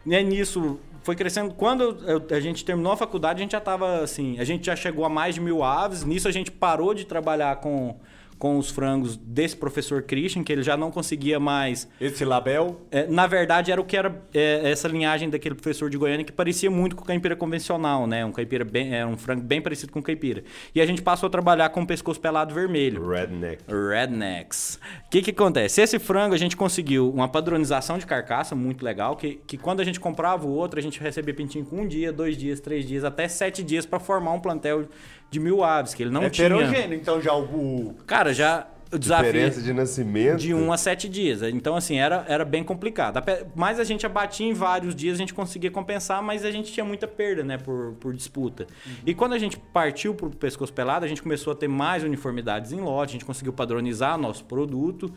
[0.05, 1.55] né, nisso foi crescendo.
[1.55, 4.77] Quando eu- a gente terminou a faculdade, a gente já tava assim, a gente já
[4.77, 6.05] chegou a mais de mil aves.
[6.05, 7.97] Nisso a gente parou de trabalhar com,
[8.41, 12.81] com os frangos desse professor Christian, que ele já não conseguia mais Esse label.
[12.91, 16.33] é, na verdade, era o que era é, essa linhagem daquele professor de Goiânia que
[16.33, 18.25] parecia muito com o caipira convencional, né?
[18.25, 20.43] Um caipira bem, é, um frango bem parecido com o caipira.
[20.75, 23.07] E a gente passou a trabalhar com o pescoço pelado vermelho.
[23.07, 23.63] Redneck.
[23.69, 24.81] Rednecks.
[25.07, 25.83] O que que acontece?
[25.83, 29.85] Esse frango a gente conseguiu uma padronização de carcaça muito legal, que, que quando a
[29.85, 33.05] gente comprava o outro, a gente recebia pintinho com um dia, dois dias, três dias,
[33.05, 34.89] até sete dias para formar um plantel
[35.31, 36.47] de mil aves, que ele não tinha.
[36.49, 37.45] Heterogêneo, então já o.
[37.45, 40.39] o- Cara, já o desafio Diferença de nascimento.
[40.39, 41.43] de 1 a 7 dias.
[41.43, 43.23] Então, assim, era, era bem complicado.
[43.55, 46.85] Mas a gente abatia em vários dias, a gente conseguia compensar, mas a gente tinha
[46.85, 48.67] muita perda, né, por, por disputa.
[49.07, 52.73] E quando a gente partiu pro pescoço pelado, a gente começou a ter mais uniformidades
[52.73, 55.13] em lote, a gente conseguiu padronizar nosso produto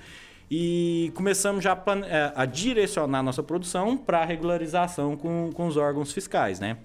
[0.52, 6.12] e começamos já a, eh, a direcionar nossa produção para regularização com, com os órgãos
[6.13, 6.78] fiscais, né?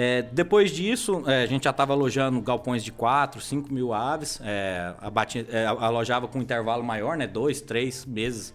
[0.00, 4.40] É, depois disso, é, a gente já estava alojando galpões de 4, 5 mil aves,
[4.44, 7.26] é, abati- é, alojava com um intervalo maior, né?
[7.26, 8.54] Dois, três meses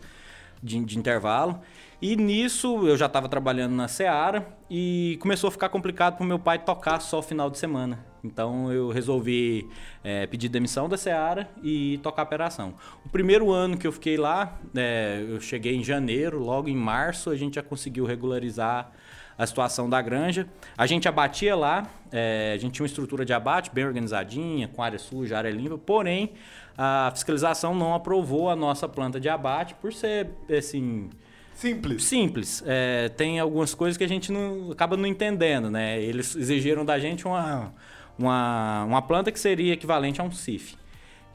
[0.63, 1.60] de, de intervalo.
[2.01, 6.25] E nisso eu já estava trabalhando na Seara e começou a ficar complicado para o
[6.25, 7.99] meu pai tocar só final de semana.
[8.23, 9.67] Então eu resolvi
[10.01, 12.73] é, pedir demissão da Seara e tocar a operação.
[13.06, 17.29] O primeiro ano que eu fiquei lá, é, eu cheguei em janeiro, logo em março
[17.29, 18.91] a gente já conseguiu regularizar
[19.37, 20.47] a situação da granja.
[20.77, 24.81] A gente abatia lá, é, a gente tinha uma estrutura de abate bem organizadinha, com
[24.81, 26.31] área suja, área limpa, porém
[26.77, 31.09] a fiscalização não aprovou a nossa planta de abate por ser assim
[31.53, 32.03] Simples.
[32.03, 32.63] simples.
[32.65, 36.01] É, tem algumas coisas que a gente não, acaba não entendendo, né?
[36.01, 37.73] Eles exigiram da gente uma,
[38.17, 40.75] uma, uma planta que seria equivalente a um CIF.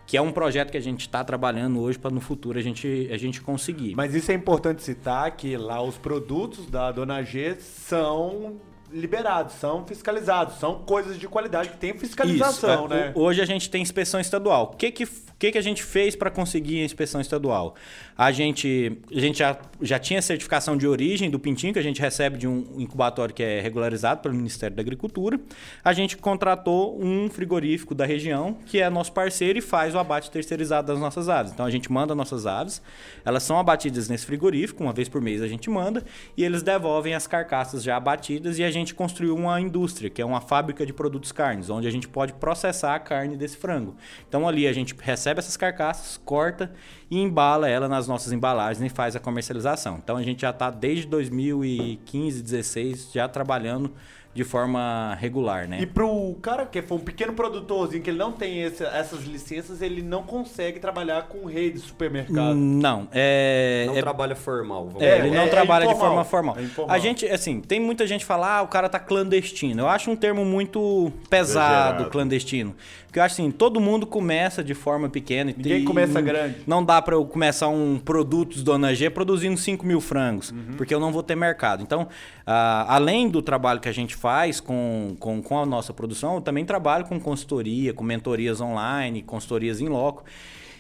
[0.08, 3.10] Que é um projeto que a gente está trabalhando hoje para no futuro a gente,
[3.12, 3.94] a gente conseguir.
[3.94, 8.56] Mas isso é importante citar que lá os produtos da Dona G são
[8.90, 12.94] liberados, são fiscalizados, são coisas de qualidade que tem fiscalização, Isso.
[12.94, 13.12] É, né?
[13.14, 14.70] Hoje a gente tem inspeção estadual.
[14.72, 15.06] O que que,
[15.38, 17.74] que, que a gente fez para conseguir a inspeção estadual?
[18.16, 22.00] A gente, a gente já, já tinha certificação de origem do pintinho, que a gente
[22.00, 25.38] recebe de um incubatório que é regularizado pelo Ministério da Agricultura.
[25.84, 30.30] A gente contratou um frigorífico da região, que é nosso parceiro e faz o abate
[30.30, 31.52] terceirizado das nossas aves.
[31.52, 32.82] Então a gente manda nossas aves,
[33.24, 36.04] elas são abatidas nesse frigorífico, uma vez por mês a gente manda,
[36.36, 40.24] e eles devolvem as carcaças já abatidas e a gente construiu uma indústria, que é
[40.24, 43.96] uma fábrica de produtos carnes, onde a gente pode processar a carne desse frango.
[44.28, 46.72] Então ali a gente recebe essas carcaças, corta
[47.10, 49.98] e embala ela nas nossas embalagens e faz a comercialização.
[50.02, 53.92] Então a gente já está desde 2015, 16 já trabalhando
[54.38, 55.78] de forma regular, né?
[55.80, 59.82] E pro cara que for um pequeno produtorzinho, que ele não tem esse- essas licenças,
[59.82, 62.54] ele não consegue trabalhar com rede de supermercado.
[62.54, 64.86] Não, é, Não é trabalha formal.
[64.86, 66.56] Vamos É, ele não é trabalha de forma formal.
[66.56, 66.68] É.
[66.86, 69.80] A gente, assim, tem muita gente que fala, ah, o cara tá clandestino.
[69.82, 72.10] Eu acho um termo muito pesado, Exagerado.
[72.10, 72.76] clandestino.
[73.08, 75.50] Porque eu acho assim, todo mundo começa de forma pequena.
[75.50, 76.56] e Ninguém tem- começa não- grande.
[76.66, 80.74] Não dá pra eu começar um Produtos Dona G produzindo 5 mil frangos, Uhum.
[80.76, 81.82] porque eu não vou ter mercado.
[81.82, 82.06] Então,
[82.46, 86.40] ah, além do trabalho que a gente faz com, com, com a nossa produção, eu
[86.42, 90.22] também trabalho com consultoria, com mentorias online, consultorias em loco.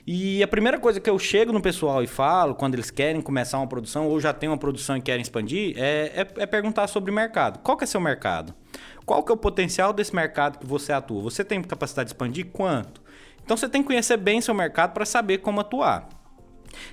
[0.06, 3.58] E a primeira coisa que eu chego no pessoal e falo, quando eles querem começar
[3.58, 7.10] uma produção ou já tem uma produção e querem expandir, é, é- é perguntar sobre
[7.10, 7.58] o mercado.
[7.60, 8.54] Qual que é seu mercado?
[9.08, 11.22] Qual que é o potencial desse mercado que você atua?
[11.22, 12.44] Você tem capacidade de expandir?
[12.52, 13.00] Quanto?
[13.42, 16.06] Então você tem que conhecer bem seu mercado para saber como atuar.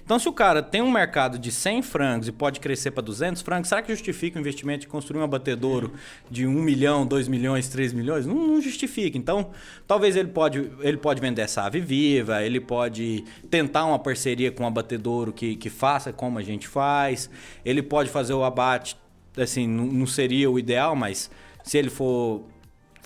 [0.06, 3.42] Então, se o cara tem um mercado de 100 frangos e pode crescer para 200
[3.42, 5.92] frangos, será que justifica o investimento de construir um abatedouro
[6.32, 8.26] de 1 milhão, 2 milhões, 3 milhões?
[8.26, 9.18] Não, não justifica.
[9.18, 9.52] Então,
[9.86, 14.64] talvez ele pode, ele pode vender essa ave viva, ele pode tentar uma parceria com
[14.64, 17.30] um abatedouro que, que faça como a gente faz,
[17.66, 18.96] ele pode fazer o abate,
[19.38, 21.30] assim, não, não seria o ideal, mas
[21.66, 22.44] se ele for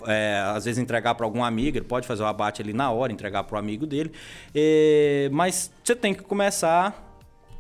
[0.06, 3.12] é, às vezes entregar para algum amigo, ele pode fazer o abate ali na hora,
[3.12, 4.12] entregar para o amigo dele.
[4.54, 7.09] É, mas você tem que começar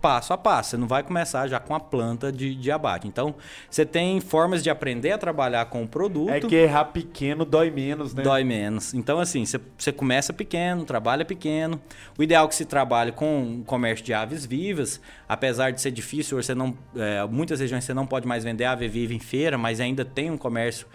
[0.01, 0.71] passo a passo.
[0.71, 3.07] Você não vai começar já com a planta de, de abate.
[3.07, 3.35] Então,
[3.69, 6.29] você tem formas de aprender a trabalhar com o produto.
[6.29, 8.23] É que errar pequeno dói menos, né?
[8.23, 8.93] Dói menos.
[8.93, 11.81] Então, assim, você, você começa pequeno, trabalha pequeno.
[12.17, 16.41] O ideal é que se trabalhe com comércio de aves vivas, apesar de ser difícil,
[16.41, 19.79] você não, é, muitas regiões você não pode mais vender ave viva em feira, mas
[19.79, 20.87] ainda tem um comércio.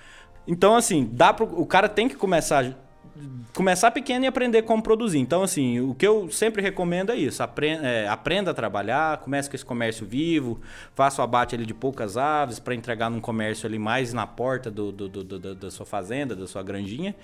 [0.46, 2.74] Então, assim, dá pro, o cara tem que começar
[3.52, 5.18] começar pequeno e aprender como produzir.
[5.18, 7.42] Então, assim, o que eu sempre recomendo é isso.
[7.42, 10.60] Aprenda, é, aprenda a trabalhar, comece com esse comércio vivo,
[10.94, 14.70] faça o abate ali de poucas aves para entregar num comércio ali mais na porta
[14.70, 17.14] do, do, do, da sua fazenda, da sua granjinha,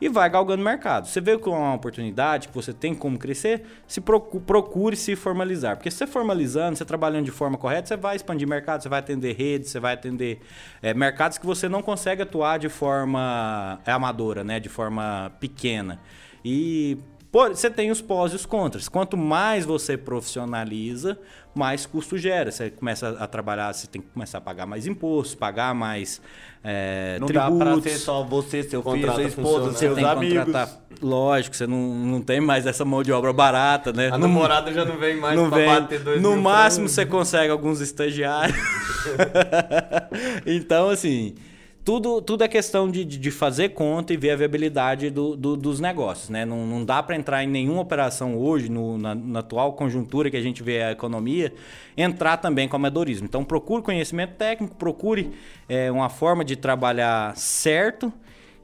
[0.00, 1.06] e vai galgando mercado.
[1.06, 5.16] Você vê que é uma oportunidade, que você tem como crescer, se procure, procure se
[5.16, 5.76] formalizar.
[5.76, 9.00] Porque se você formalizando, você trabalhando de forma correta, você vai expandir mercado, você vai
[9.00, 10.40] atender redes, você vai atender
[10.80, 14.60] é, mercados que você não consegue atuar de forma amadora, né?
[14.60, 15.98] De forma pequena.
[16.44, 16.98] E
[17.32, 18.88] por, você tem os pós e os contras.
[18.88, 21.16] Quanto mais você profissionaliza,
[21.54, 22.50] mais custo gera.
[22.50, 26.20] Você começa a trabalhar, você tem que começar a pagar mais impostos, pagar mais
[26.64, 27.58] é, Não tributos.
[27.58, 29.70] dá pra ser só você, seu filho, sua esposa.
[29.70, 30.38] Você seus amigos.
[30.44, 30.80] contratar.
[31.00, 34.08] Lógico, você não, não tem mais essa mão de obra barata, né?
[34.08, 35.66] A Não- namorada já não vem mais não vem.
[35.66, 38.58] bater dois No máximo você consegue alguns estagiários.
[40.44, 41.34] então, assim,
[41.84, 45.80] tudo, tudo é questão de, de fazer conta e ver a viabilidade do, do- dos
[45.80, 46.28] negócios.
[46.28, 46.44] Né?
[46.44, 50.36] Não, não dá para entrar em nenhuma operação hoje, no- na, na atual conjuntura que
[50.36, 51.52] a gente vê a economia,
[51.96, 53.26] entrar também com amadorismo.
[53.26, 55.32] Então, procure conhecimento técnico, procure
[55.68, 58.12] é, uma forma de trabalhar certo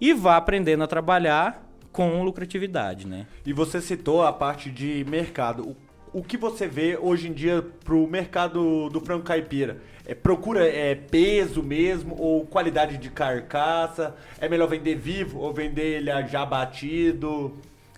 [0.00, 3.26] e vá aprendendo a trabalhar com lucratividade, né?
[3.46, 5.74] E você citou a parte de mercado.
[6.12, 9.78] O que você vê hoje em dia pro mercado do frango caipira?
[10.06, 14.14] É, procura é, peso mesmo ou qualidade de carcaça?
[14.40, 17.52] É melhor vender vivo ou vender ele já batido?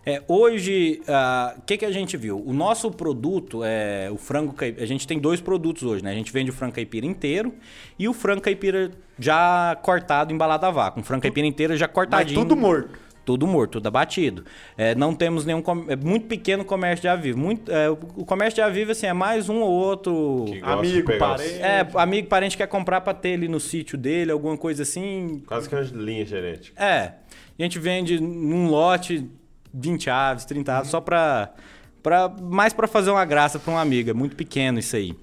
[0.09, 2.43] É, hoje, ah, o que, que a gente viu?
[2.47, 4.83] O nosso produto, é o frango caipira.
[4.83, 6.11] A gente tem dois produtos hoje, né?
[6.11, 7.53] A gente vende o frango caipira inteiro
[7.99, 11.01] e o frango caipira já cortado, embalado a vácuo.
[11.01, 12.41] Um frango caipira inteiro já Mas cortadinho.
[12.41, 12.99] tudo morto.
[13.29, 14.43] Tudo morto, tudo abatido.
[14.75, 15.61] É, não temos nenhum.
[15.61, 17.39] com- É muito pequeno o comércio de avivo.
[17.39, 20.47] Muito, é, o comércio de avivo, assim, é mais um ou outro.
[20.63, 21.61] Amigo, parente.
[21.61, 25.43] É, amigo, parente quer comprar pra ter ali no sítio dele, alguma coisa assim.
[25.47, 26.83] Quase que uma linha genética.
[26.83, 27.13] É.
[27.59, 29.29] A gente vende num lote
[29.75, 31.51] 20 aves, 30 aves, só pra,
[32.03, 32.31] pra.
[32.41, 34.09] Mais pra fazer uma graça pra um amigo.
[34.09, 35.15] É muito pequeno isso aí.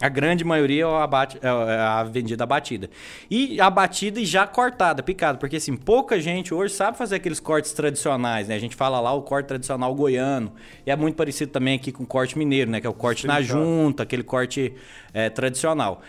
[0.00, 2.90] A grande maioria é, abate, é a vendida abatida.
[3.30, 5.38] E abatida e já cortada, picada.
[5.38, 8.56] Porque, assim, pouca gente hoje sabe fazer aqueles cortes tradicionais, né?
[8.56, 10.52] A gente fala lá o corte tradicional goiano.
[10.84, 12.80] E é muito parecido também aqui com o corte mineiro, né?
[12.80, 13.64] Que é o corte na Estricado.
[13.64, 14.74] junta, aquele corte
[15.12, 16.02] é, tradicional.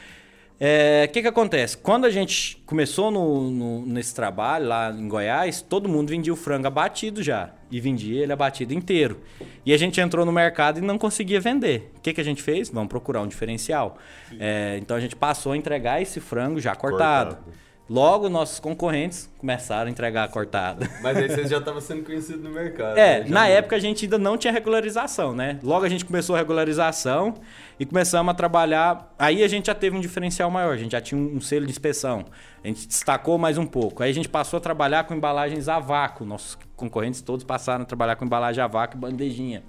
[0.57, 1.75] O que, que acontece?
[1.77, 6.35] Quando a gente começou no- no- nesse trabalho lá em Goiás, todo mundo vendia o
[6.35, 7.49] frango abatido já.
[7.69, 9.19] E vendia ele abatido inteiro.
[9.65, 11.91] E a gente entrou no mercado e não conseguia vender.
[11.97, 12.69] O que, que a gente fez?
[12.69, 13.97] Vamos procurar um diferencial.
[14.39, 17.35] É, então a gente passou a entregar esse frango já cortado.
[17.35, 17.64] Cortado.
[17.87, 20.87] Logo, nossos concorrentes começaram a entregar cortado.
[21.03, 22.97] Mas aí vocês já estavam sendo conhecidos no mercado.
[22.97, 23.25] É, né?
[23.29, 25.59] Na não- época a gente ainda não tinha regularização, né?
[25.61, 27.35] Logo a gente começou a regularização
[27.79, 29.13] e começamos a trabalhar.
[29.19, 31.65] Aí a gente já teve um diferencial maior, a gente já tinha um, um selo
[31.65, 32.25] de inspeção.
[32.63, 34.01] A gente destacou mais um pouco.
[34.01, 36.25] Aí a gente passou a trabalhar com embalagens a vácuo.
[36.25, 39.63] Nossos concorrentes todos passaram a trabalhar com embalagem a vácuo e bandejinha.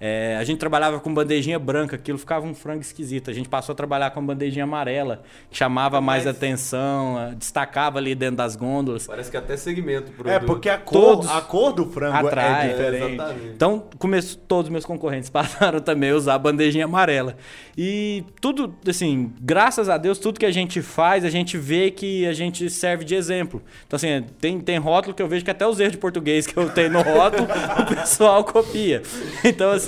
[0.00, 3.30] É, a gente trabalhava com bandejinha branca, aquilo ficava um frango esquisito.
[3.30, 8.14] A gente passou a trabalhar com bandejinha amarela, que chamava mais Mas- atenção, destacava ali
[8.14, 9.06] dentro das gôndolas.
[9.06, 12.68] Parece que até segmento pro É, porque a cor, Todos a cor do frango atrai,
[12.68, 13.14] é diferente.
[13.14, 13.46] exatamente.
[13.54, 17.36] Então, começou, todos os meus concorrentes passaram também a usar a bandejinha amarela.
[17.76, 22.26] E tudo, assim, graças a Deus, tudo que a gente faz, a gente vê que
[22.26, 23.60] a gente serve de exemplo.
[23.86, 26.56] Então, assim, tem, tem rótulo que eu vejo que até os erros de português que
[26.56, 27.48] eu tenho no rótulo,
[27.82, 29.02] o pessoal copia.
[29.44, 29.87] Então, assim,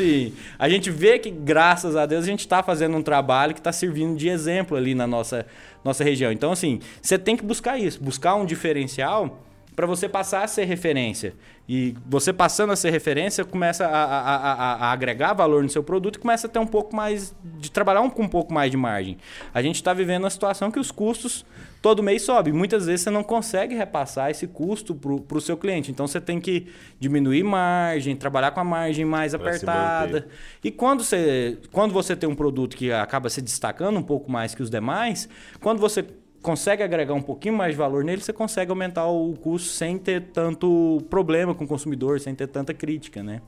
[0.59, 3.73] a gente vê que, graças a Deus, a gente está fazendo um trabalho que está
[3.73, 5.47] servindo de exemplo ali na nossa,
[5.85, 6.33] nossa região.
[6.33, 9.43] Então, assim, você tem que buscar isso, buscar um diferencial
[9.81, 11.33] para você passar a ser referência.
[11.67, 15.83] E você passando a ser referência, começa a, a- a- a- agregar valor no seu
[15.83, 18.71] produto e começa a ter um pouco mais de trabalhar um, com um pouco mais
[18.71, 19.17] de margem.
[19.55, 21.47] A gente está vivendo uma situação que os custos
[21.81, 22.53] todo mês sobem.
[22.53, 25.91] Muitas vezes você não consegue repassar esse custo para o seu cliente.
[25.91, 26.67] Então você tem que
[26.99, 30.29] diminuir margem, trabalhar com a margem mais Pra apertada.
[30.63, 34.55] E quando você, quando você tem um produto que acaba se destacando um pouco mais
[34.55, 35.27] que os demais,
[35.59, 36.05] quando você
[36.43, 40.23] consegue agregar um pouquinho mais de valor nele, você consegue aumentar o custo sem ter
[40.33, 43.41] tanto problema com o consumidor, sem ter tanta crítica, né?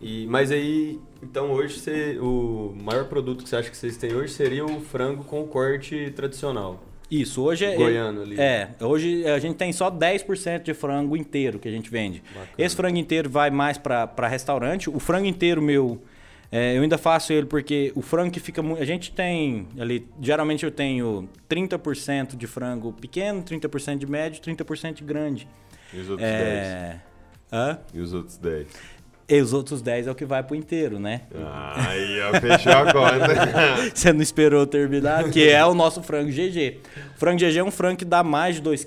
[0.00, 4.14] E, mas aí, então hoje você, o maior produto que você acha que vocês têm
[4.14, 6.82] hoje seria o frango com corte tradicional.
[7.10, 7.76] Isso, hoje é.
[7.76, 8.38] Goiano ali.
[8.38, 12.22] É, hoje a gente tem só 10% de frango inteiro que a gente vende.
[12.58, 14.90] Esse frango inteiro vai mais para restaurante.
[14.90, 16.00] O frango inteiro meu
[16.50, 18.80] É, eu ainda faço ele porque o frango que fica muito.
[18.80, 20.06] A gente tem ali.
[20.20, 25.48] Geralmente eu tenho 30% de frango pequeno, 30% de médio, 30% de grande.
[25.92, 26.42] E os outros 10?
[26.42, 27.00] É.
[27.52, 27.78] Hã?
[27.92, 28.68] E os outros 10?
[29.28, 31.22] E os outros 10 é o que vai pro inteiro, né?
[31.74, 33.90] Aí, ó, fechou a conta.
[33.92, 36.78] Você não esperou terminar, que é o nosso frango GG.
[37.16, 38.86] O frango GG é um frango que dá mais de 2,2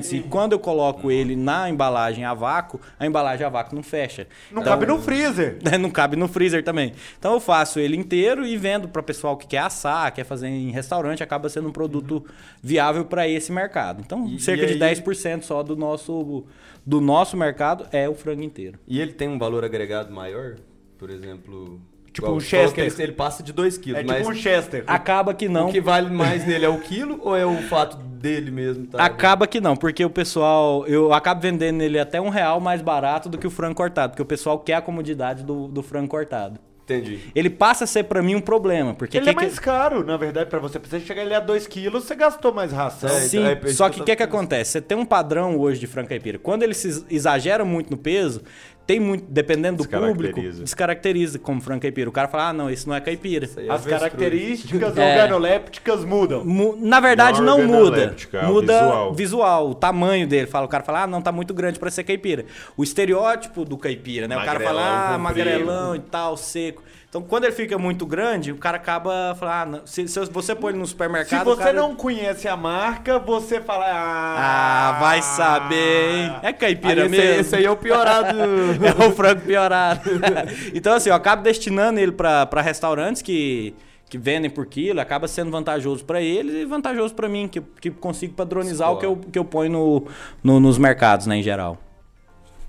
[0.00, 0.16] kg.
[0.16, 4.26] E quando eu coloco ele na embalagem a vácuo, a embalagem a vácuo não fecha.
[4.50, 5.58] Não Então- cabe no freezer.
[5.62, 6.94] né, não cabe no freezer também.
[7.18, 10.70] Então eu faço ele inteiro e vendo para pessoal que quer assar, quer fazer em
[10.70, 12.24] restaurante, acaba sendo um produto
[12.62, 14.00] viável para esse mercado.
[14.00, 16.46] Então, E- cerca e de aí- 10% só do nosso
[16.86, 18.78] do nosso mercado é o frango inteiro.
[18.86, 20.56] E ele tem um valor agregado maior?
[20.96, 21.80] Por exemplo...
[22.12, 22.92] Tipo igual um Chester.
[22.98, 24.84] Ele, passa de 2 quilos, É mas tipo um Chester.
[24.86, 25.68] Acaba que não.
[25.68, 28.86] o que vale mais nele é o quilo ou é o fato dele mesmo?
[28.86, 29.04] Tá?
[29.04, 30.86] Acaba que não, porque o pessoal.
[30.86, 34.22] Eu acabo vendendo ele até um real mais barato do que o frango cortado, porque
[34.22, 36.58] o pessoal quer a comodidade do, do frango cortado.
[36.86, 37.18] Entendi.
[37.34, 40.16] Ele passa a ser pra mim um problema, porque Ele que é mais caro, na
[40.16, 40.78] verdade, pra você.
[40.78, 43.10] Pra você chegar ele a 2 quilos, você gastou mais ração.
[43.10, 44.72] É, Sim, então, é só que que o que, que acontece?
[44.72, 46.38] Você tem um padrão hoje de frango caipira.
[46.38, 48.42] Quando ele se exagera muito no peso,
[48.86, 51.38] tem muito, dependendo do público, Descaracteriza.
[51.38, 52.08] como frango caipira.
[52.08, 53.48] O cara fala, ah, não, isso não é caipira.
[53.56, 55.12] É As características É.
[55.22, 56.44] organolépticas mudam.
[56.44, 58.14] Mu- Na verdade, Não não, muda.
[58.44, 59.14] Muda visual.
[59.14, 59.70] visual.
[59.70, 60.46] o tamanho dele.
[60.46, 62.44] Fala, o cara fala, ah, não, tá muito grande pra ser caipira.
[62.76, 64.36] O estereótipo do caipira, né?
[64.36, 65.22] o cara fala, Magrelão, ah, comprido.
[65.50, 66.82] magrelão e tal, seco.
[67.16, 69.80] Então, quando ele fica muito grande, o cara acaba falando, ah.
[69.86, 71.46] Se, se você põe ele no Se supermercado.
[71.46, 71.72] você o cara...
[71.72, 73.86] não conhece a marca, você fala.
[73.88, 76.32] Ah, Ah, vai saber, hein?
[76.42, 77.32] É caipira Aí, esse, mesmo.
[77.32, 78.36] aí- esse aí é o piorado.
[79.02, 80.00] É o frango piorado.
[80.74, 83.74] então, assim, eu acabo destinando ele para restaurantes que,
[84.10, 87.90] que vendem por quilo, acaba sendo vantajoso para eles e vantajoso para mim, que, que
[87.90, 90.06] consigo padronizar o que eu, que eu ponho no,
[90.44, 91.78] no- nos mercados, né, em geral.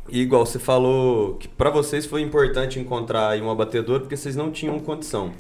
[0.10, 4.36] E igual você falou que pra vocês foi importante encontrar aí um abatedor porque vocês
[4.36, 5.32] não tinham condição.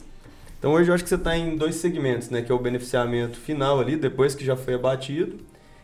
[0.59, 2.41] Então hoje eu acho que você está em dois segmentos, né?
[2.41, 5.37] Que é o beneficiamento final ali, depois que já foi abatido.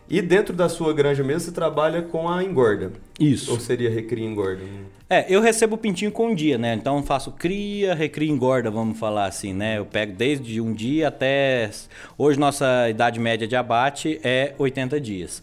[0.09, 2.91] E dentro da sua granja mesmo você trabalha com a engorda.
[3.19, 3.51] Isso.
[3.51, 4.61] Ou seria recria e engorda?
[5.09, 6.73] É, eu recebo o pintinho com um dia, né?
[6.73, 9.77] Então eu faço cria, recria e engorda, vamos falar assim, né?
[9.77, 11.69] Eu pego desde um dia até.
[12.17, 15.41] Hoje nossa idade média de abate é 80 dias.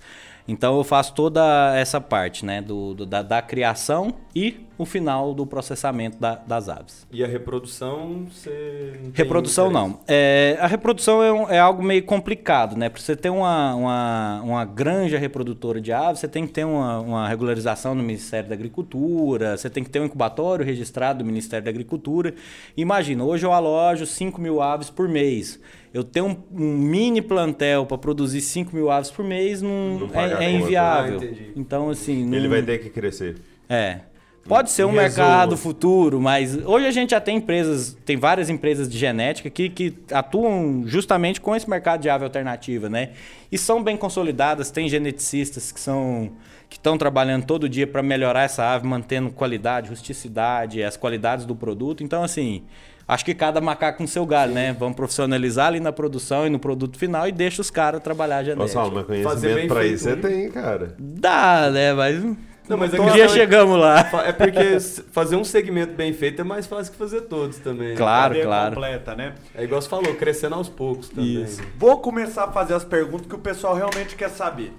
[0.50, 2.60] Então eu faço toda essa parte, né?
[2.60, 7.06] Do, do- da, da criação e o final do processamento da- das aves.
[7.12, 8.98] E a reprodução você.
[9.04, 9.88] não Reprodução interesse?
[9.88, 10.00] não.
[10.08, 12.88] É, a reprodução é, um- é algo meio complicado, né?
[12.88, 16.98] Para você ter uma, uma, uma granja reprodutora de aves, você tem que ter uma,
[16.98, 21.64] uma regularização no Ministério da Agricultura, você tem que ter um incubatório registrado do Ministério
[21.64, 22.34] da Agricultura.
[22.76, 25.60] Imagina, hoje eu alojo 5 mil aves por mês.
[25.92, 30.20] Eu tenho um, um mini plantel para produzir 5 mil aves por mês, não, Não
[30.20, 31.20] é, é inviável.
[31.20, 32.22] Ah, então, assim.
[32.32, 33.36] Ele não- vai ter que crescer.
[33.68, 34.00] é.
[34.48, 35.56] Pode ser um Em mercado resumo.
[35.58, 39.94] futuro, mas hoje a gente já tem empresas, tem várias empresas de genética que, que
[40.10, 43.10] atuam justamente com esse mercado de ave alternativa, né?
[43.52, 46.32] E são bem consolidadas, tem geneticistas que são
[46.70, 51.54] que estão trabalhando todo dia para melhorar essa ave, mantendo qualidade, rusticidade, as qualidades do
[51.54, 52.02] produto.
[52.02, 52.62] Então, assim,
[53.10, 54.72] acho que cada macaco com seu galho, né?
[54.78, 58.44] Vamos profissionalizar ali na produção e no produto final e deixa os caras trabalhar a
[58.44, 58.68] genética.
[58.68, 60.22] Saulo, mas conhecimento bem pra feito, isso você né?
[60.22, 60.94] tem, cara.
[60.96, 61.92] Dá, né?
[61.92, 62.22] Mas
[62.68, 64.08] Não, mas a um dia é- chegamos lá.
[64.24, 64.78] É porque
[65.10, 67.96] fazer um segmento bem feito é mais fácil que fazer todos também.
[67.96, 68.74] Claro, claro.
[68.76, 69.34] completa, né?
[69.56, 71.42] É igual você falou, crescendo aos poucos também.
[71.42, 71.60] Isso.
[71.76, 74.72] Vou começar a fazer as perguntas que o pessoal realmente quer saber.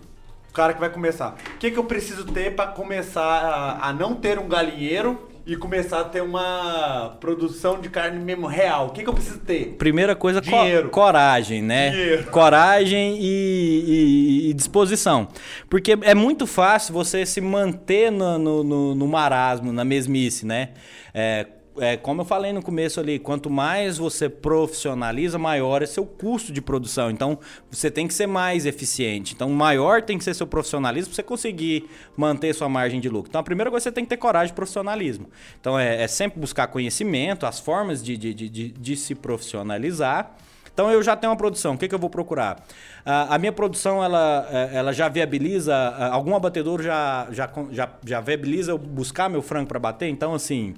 [0.50, 1.36] O cara que vai começar.
[1.56, 5.56] O que, que eu preciso ter pra começar a, a não ter um galinheiro e
[5.56, 8.88] começar a ter uma produção de carne mesmo real?
[8.88, 9.75] O que, que eu preciso ter?
[9.77, 10.89] Primeira coisa, co- Dinheiro.
[10.89, 11.89] coragem, né?
[11.89, 12.23] Dinheiro.
[12.32, 15.27] Coragem e, e- e disposição.
[15.69, 20.69] Porque é muito fácil você se manter no, no, no- no marasmo, na mesmice, né?
[21.13, 26.05] É, é, como eu falei no começo ali, quanto mais você profissionaliza, maior é seu
[26.05, 27.10] custo de produção.
[27.10, 29.34] Então, você tem que ser mais eficiente.
[29.34, 33.29] Então, maior tem que ser seu profissionalismo para você conseguir manter sua margem de lucro.
[33.29, 35.29] Então, a primeira coisa, você tem que ter coragem de profissionalismo.
[35.60, 40.36] Então, é, é sempre buscar conhecimento, as formas de, de, de, de, de se profissionalizar.
[40.73, 42.63] Então eu já tenho uma produção, o que, que eu vou procurar?
[43.03, 45.75] A minha produção ela, eh, ela já viabiliza,
[46.12, 50.07] algum abatedor já, já, já, já viabiliza eu buscar meu frango para bater?
[50.07, 50.75] Então, assim,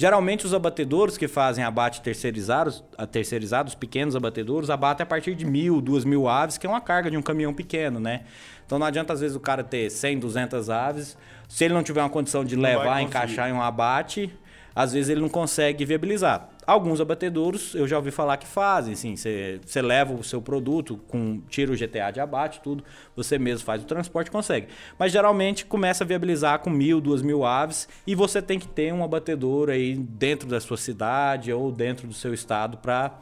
[0.00, 2.82] geralmente os abatedores que fazem abate terceirizados,
[3.12, 7.10] terceirizados, pequenos abatedores, abatem a partir de mil, duas mil aves, que é uma carga
[7.10, 8.22] de um caminhão pequeno, né?
[8.64, 12.00] Então não adianta às vezes o cara ter 100, 200 aves, se ele não tiver
[12.00, 14.32] uma condição de levar, encaixar em um abate,
[14.74, 16.48] às vezes ele não consegue viabilizar.
[16.66, 21.40] Alguns abatedouros eu já ouvi falar que fazem, assim, você leva o seu produto, com
[21.48, 22.84] tira o GTA de abate, tudo,
[23.16, 24.68] você mesmo faz o transporte consegue.
[24.98, 28.92] Mas geralmente começa a viabilizar com mil, duas mil aves e você tem que ter
[28.92, 33.18] um abatedouro aí dentro da sua cidade ou dentro do seu estado para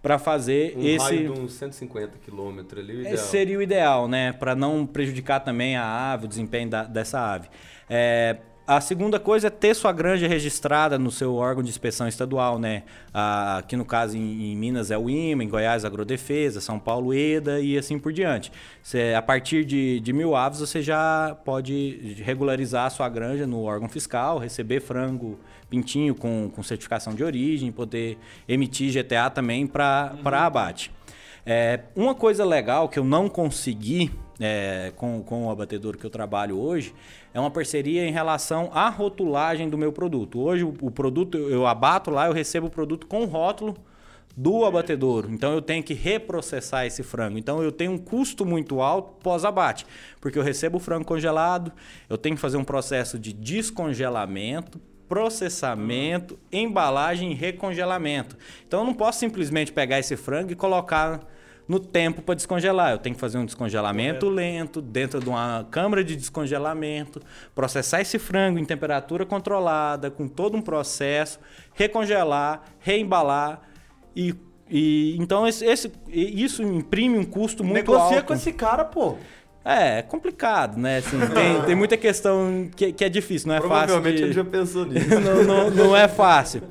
[0.00, 3.14] para fazer um esse raio de uns 150 quilômetros ali, o ideal.
[3.14, 4.32] Esse seria o ideal, né?
[4.32, 7.48] Para não prejudicar também a ave, o desempenho da, dessa ave.
[7.90, 8.36] É,
[8.68, 12.82] a segunda coisa é ter sua granja registrada no seu órgão de inspeção estadual, né?
[13.14, 17.78] Aqui no caso em, Minas é o IMA, em Goiás Agrodefesa, São Paulo EDA e
[17.78, 18.52] assim por diante.
[18.82, 23.62] Cê, a partir de, de mil aves você já pode regularizar a sua granja no
[23.62, 25.40] órgão fiscal, receber frango
[25.70, 30.34] pintinho com, com certificação de origem, poder emitir GTA também para uhum.
[30.34, 30.92] abate.
[31.46, 34.10] É, uma coisa legal que eu não consegui
[34.40, 36.94] é, com, com o abatedor que eu trabalho hoje
[37.34, 40.40] é uma parceria em relação à rotulagem do meu produto.
[40.40, 43.76] Hoje o, o produto eu abato lá, eu recebo o produto com rótulo
[44.36, 45.28] do abatedouro.
[45.32, 47.38] Então eu tenho que reprocessar esse frango.
[47.38, 49.84] Então eu tenho um custo muito alto pós-abate,
[50.20, 51.72] porque eu recebo o frango congelado,
[52.08, 58.36] eu tenho que fazer um processo de descongelamento, processamento, embalagem e recongelamento.
[58.66, 61.26] Então eu não posso simplesmente pegar esse frango e colocar
[61.68, 62.92] no tempo para descongelar.
[62.92, 64.34] Eu tenho que fazer um descongelamento Correto.
[64.34, 67.20] lento dentro de uma câmara de descongelamento,
[67.54, 71.38] processar esse frango em temperatura controlada, com todo um processo,
[71.74, 73.60] recongelar, reembalar
[74.16, 74.34] e
[74.70, 78.10] e então esse, esse, isso imprime um custo muito Negocia alto.
[78.10, 79.16] Negocia com esse cara, pô.
[79.64, 80.98] É, é complicado, né?
[80.98, 83.86] Assim, tem, tem muita questão que, que é difícil, não é fácil.
[83.86, 85.08] Provavelmente ele já pensou nisso.
[85.20, 86.62] não, não, não é fácil.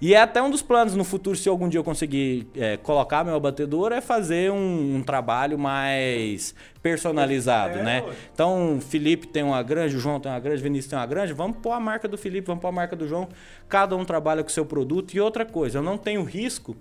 [0.00, 3.22] E é até um dos planos no futuro, se algum dia eu conseguir é, colocar
[3.22, 8.04] meu abatedor, é fazer um, um trabalho mais personalizado, é, né?
[8.32, 11.04] Então, o Felipe tem uma granja, o João tem uma granja, o Vinícius tem uma
[11.04, 13.28] granja, vamos pôr a marca do Felipe, vamos pôr a marca do João.
[13.68, 15.12] Cada um trabalha com o seu produto.
[15.12, 16.74] E outra coisa, eu não tenho risco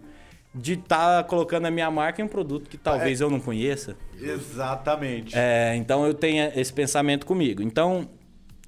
[0.56, 3.24] de estar tá colocando a minha marca em um produto que talvez é.
[3.26, 3.98] eu não conheça.
[4.18, 5.38] Exatamente.
[5.38, 7.62] É, então, eu tenho esse pensamento comigo.
[7.62, 8.08] Então,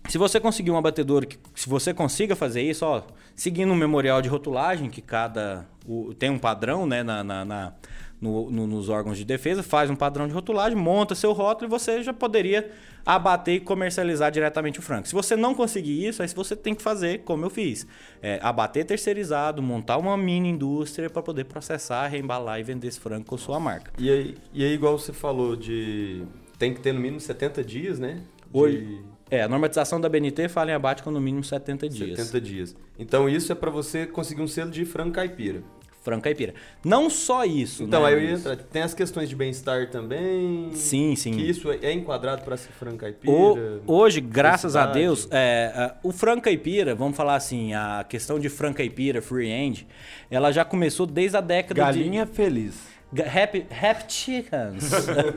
[0.08, 3.04] se você conseguir um abatedor, que, se você consiga fazer isso, ó,
[3.36, 5.66] seguindo um memorial de rotulagem, que cada.
[5.88, 7.74] O, tem um padrão né, na, na, na
[8.22, 11.72] no, no, nos órgãos de defesa, faz um padrão de rotulagem, monta seu rótulo e
[11.72, 12.72] você já poderia
[13.04, 15.08] abater e comercializar diretamente o frango.
[15.08, 17.88] Se você não conseguir isso, aí você tem que fazer como eu fiz.
[18.22, 23.26] É, abater terceirizado, montar uma mini indústria para poder processar, reembalar e vender esse frango
[23.26, 23.92] com sua marca.
[23.98, 26.24] E aí, e aí, igual você falou de...
[26.60, 28.22] Tem que ter no mínimo 70 dias, né?
[28.52, 28.60] De...
[28.60, 29.00] Hoje,
[29.32, 32.20] é, a normatização da BNT fala em abate com no mínimo 70 dias.
[32.20, 32.76] 70 dias.
[33.00, 35.64] Então isso é para você conseguir um selo de frango caipira.
[36.04, 36.56] Frango caipira.
[36.84, 38.56] Não só isso, Então, né, aí eu ia entrar.
[38.58, 40.72] Tem as questões de bem-estar também.
[40.74, 41.32] Sim, sim.
[41.32, 43.32] Que isso é enquadrado para ser frango caipira.
[43.32, 48.50] O, hoje, graças a Deus, é, o frango caipira, vamos falar assim, a questão de
[48.50, 49.88] frango caipira, free end,
[50.30, 52.04] ela já começou desde a década Galinha de...
[52.04, 52.92] Galinha feliz.
[53.20, 54.92] Happy, happy Chickens.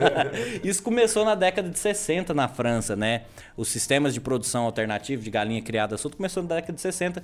[0.63, 3.23] Isso começou na década de 60 na França, né?
[3.57, 7.21] Os sistemas de produção alternativo de galinha criada solta começou na década de 60.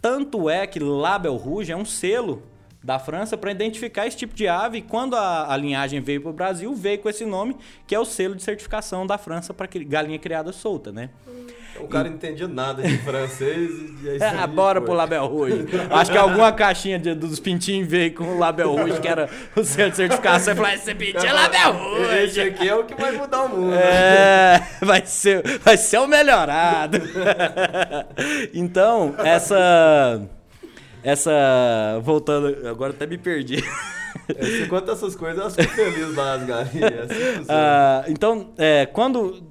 [0.00, 2.42] Tanto é que Label Rouge é um selo
[2.82, 4.78] da França para identificar esse tipo de ave.
[4.78, 8.00] E quando a, a linhagem veio para o Brasil, veio com esse nome, que é
[8.00, 11.10] o selo de certificação da França para galinha criada solta, né?
[11.78, 13.70] O cara não entendia nada de francês
[14.02, 15.66] e aí Bora pro Label Rouge.
[15.90, 19.62] Acho que alguma caixinha de, dos pintinhos veio com o Label Rouge, que era o
[19.62, 20.52] selo de certificação.
[20.52, 22.18] e falou: esse pintinho é Label Rouge.
[22.18, 23.74] Esse aqui é o que vai mudar o mundo.
[23.74, 26.98] É, vai ser, vai ser o melhorado.
[28.52, 30.20] então, essa
[31.02, 32.00] essa.
[32.02, 32.68] Voltando.
[32.68, 33.62] Agora até me perdi.
[34.36, 37.10] É, enquanto essas coisas, elas ficam felizes lá, as galinhas.
[37.10, 39.42] Assim ah, então, é, quando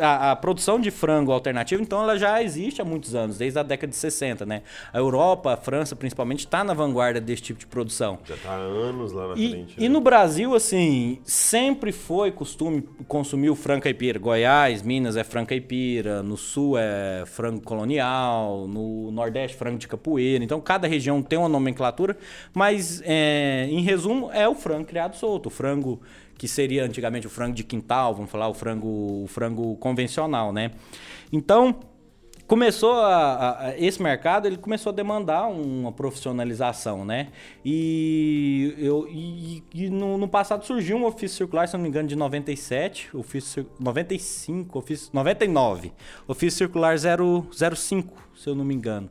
[0.00, 3.62] a, a, produção de frango alternativo, então, ela já existe há muitos anos, desde a
[3.62, 4.62] década de 60, né?
[4.92, 8.18] A Europa, a França, principalmente, está na vanguarda desse tipo de produção.
[8.24, 9.80] Já está há anos lá na e, frente.
[9.80, 9.86] Né?
[9.86, 14.18] E no Brasil, assim, sempre foi costume consumir o frango caipira.
[14.18, 20.42] Goiás, Minas é frango caipira, no Sul é frango colonial, no Nordeste frango de capoeira.
[20.42, 22.16] Então, cada região tem uma nomenclatura,
[22.54, 25.46] mas, é, em resumo, é o frango criado solto.
[25.46, 26.00] O frango
[26.36, 30.72] que seria antigamente o frango de quintal, vamos falar o frango, o frango convencional, né?
[31.32, 31.80] Então,
[32.46, 37.28] começou a, a, esse mercado ele começou a demandar uma profissionalização, né?
[37.64, 42.08] E, eu, e, e no, no, passado surgiu um ofício circular, se não me engano,
[42.08, 45.92] de 97, ofício 95, ofício 99,
[46.28, 49.10] ofício circular 005, se eu não me engano.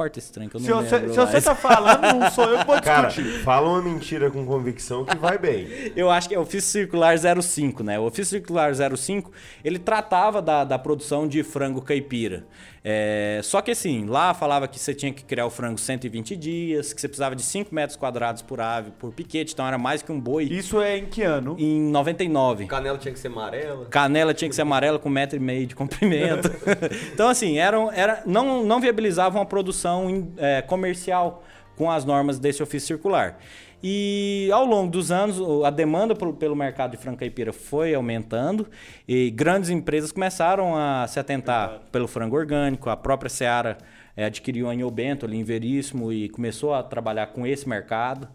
[0.00, 2.60] Corta esse trem que eu não se você, Se você tá falando, não sou eu
[2.60, 3.22] que vou discutir.
[3.22, 5.68] Cara, fala uma mentira com convicção que vai bem.
[5.94, 7.98] eu acho que é o ofício circular 05, né?
[7.98, 9.30] O ofício circular 05,
[9.62, 12.46] ele tratava da, da produção de frango caipira.
[12.82, 16.92] É, só que assim, lá falava que você tinha que criar o frango 120 dias,
[16.92, 20.10] que você precisava de 5 metros quadrados por ave, por piquete, então era mais que
[20.10, 20.44] um boi.
[20.44, 21.56] Isso é em que ano?
[21.58, 22.66] Em 99.
[22.66, 23.86] Canela tinha que ser amarela.
[23.86, 26.50] Canela tinha que ser amarela com um metro e meio de comprimento.
[27.12, 31.44] então, assim, eram, era, não, não viabilizavam a produção é, comercial
[31.76, 33.38] com as normas desse ofício circular.
[33.82, 38.68] E ao longo dos anos, a demanda pelo mercado de frango caipira foi aumentando
[39.08, 42.90] e grandes empresas começaram a se atentar pelo frango orgânico.
[42.90, 43.78] A própria Seara
[44.14, 48.28] é, adquiriu a Anhel Bento ali em Veríssimo e começou a trabalhar com esse mercado.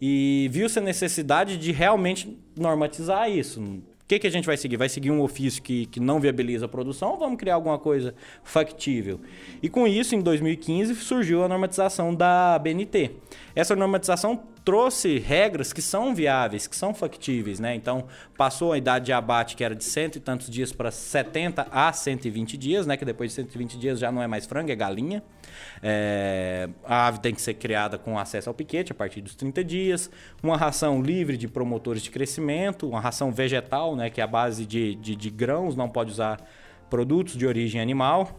[0.00, 3.82] E viu-se a necessidade de realmente normatizar isso.
[4.04, 4.76] O que, que a gente vai seguir?
[4.76, 8.14] Vai seguir um ofício que, que não viabiliza a produção ou vamos criar alguma coisa
[8.42, 9.18] factível?
[9.62, 13.12] E com isso, em 2015, surgiu a normatização da BNT.
[13.56, 17.74] Essa normatização trouxe regras que são viáveis, que são factíveis, né?
[17.74, 18.04] Então,
[18.36, 21.90] passou a idade de abate que era de cento e tantos dias para 70 a
[21.90, 22.98] 120 dias, né?
[22.98, 25.22] Que depois de 120 dias já não é mais frango, é galinha.
[25.82, 29.64] É, a ave tem que ser criada com acesso ao piquete a partir dos 30
[29.64, 30.10] dias.
[30.42, 34.66] Uma ração livre de promotores de crescimento, uma ração vegetal, né, que é a base
[34.66, 36.40] de, de, de grãos, não pode usar
[36.88, 38.38] produtos de origem animal.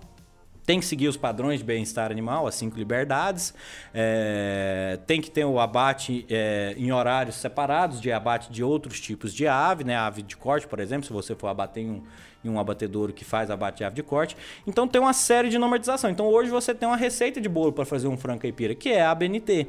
[0.65, 3.53] Tem que seguir os padrões de bem-estar animal, as cinco liberdades.
[3.93, 9.33] É, tem que ter o abate é, em horários separados de abate de outros tipos
[9.33, 9.95] de ave, né?
[9.95, 12.03] Ave de corte, por exemplo, se você for abater em um,
[12.43, 14.35] em um abatedouro que faz abate de ave de corte.
[14.65, 16.09] Então tem uma série de normatização.
[16.09, 19.01] Então hoje você tem uma receita de bolo para fazer um frango caipira, que é
[19.01, 19.67] a ABNT.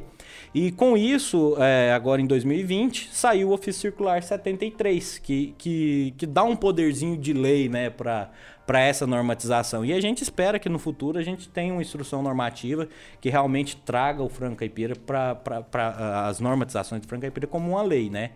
[0.54, 6.26] E com isso, é, agora em 2020, saiu o Ofício Circular 73, que, que, que
[6.26, 8.30] dá um poderzinho de lei né, para
[8.66, 9.84] para essa normatização.
[9.84, 12.88] E a gente espera que no futuro a gente tenha uma instrução normativa
[13.20, 18.10] que realmente traga o frango caipira para as normatizações do frango caipira como uma lei,
[18.10, 18.32] né?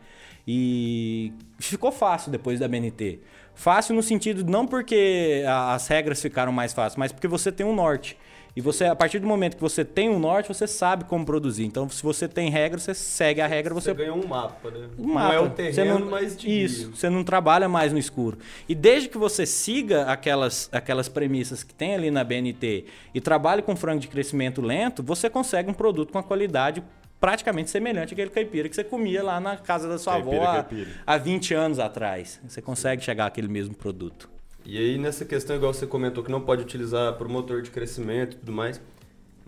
[0.47, 3.19] E ficou fácil depois da BNT.
[3.55, 7.75] Fácil no sentido não porque as regras ficaram mais fáceis, mas porque você tem um
[7.75, 8.17] norte.
[8.61, 11.65] E você, a partir do momento que você tem um norte, você sabe como produzir.
[11.65, 13.73] Então, se você tem regra, você segue a regra.
[13.73, 14.87] Você, você ganha um mapa, né?
[14.99, 15.29] Um mapa.
[15.29, 16.97] Não é o terreno, não, mas de Isso, guia.
[16.97, 18.37] você não trabalha mais no escuro.
[18.69, 22.85] E desde que você siga aquelas, aquelas premissas que tem ali na BNT
[23.15, 26.83] e trabalhe com frango de crescimento lento, você consegue um produto com a qualidade
[27.19, 30.67] praticamente semelhante àquele caipira que você comia lá na casa da sua caipira, avó
[31.07, 32.39] há, há 20 anos atrás.
[32.47, 34.29] Você consegue chegar àquele mesmo produto.
[34.65, 38.39] E aí, nessa questão, igual você comentou, que não pode utilizar promotor de crescimento e
[38.39, 38.81] tudo mais,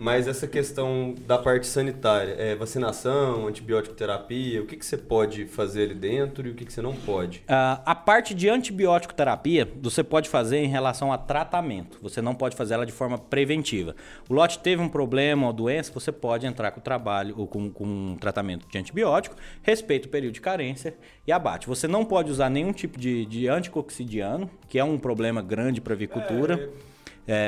[0.03, 5.47] mas essa questão da parte sanitária, é, vacinação, antibiótico terapia, o que, que você pode
[5.47, 7.39] fazer ali dentro e o que, que você não pode?
[7.49, 11.99] Uh, a parte de antibiótico terapia você pode fazer em relação a tratamento.
[12.03, 13.95] Você não pode fazer ela de forma preventiva.
[14.29, 17.71] O lote teve um problema ou doença, você pode entrar com o trabalho ou com,
[17.71, 21.69] com um tratamento de antibiótico, respeita o período de carência e abate.
[21.69, 25.93] Você não pode usar nenhum tipo de, de anticoxidiano, que é um problema grande para
[25.93, 26.55] a avicultura.
[26.55, 26.92] É é,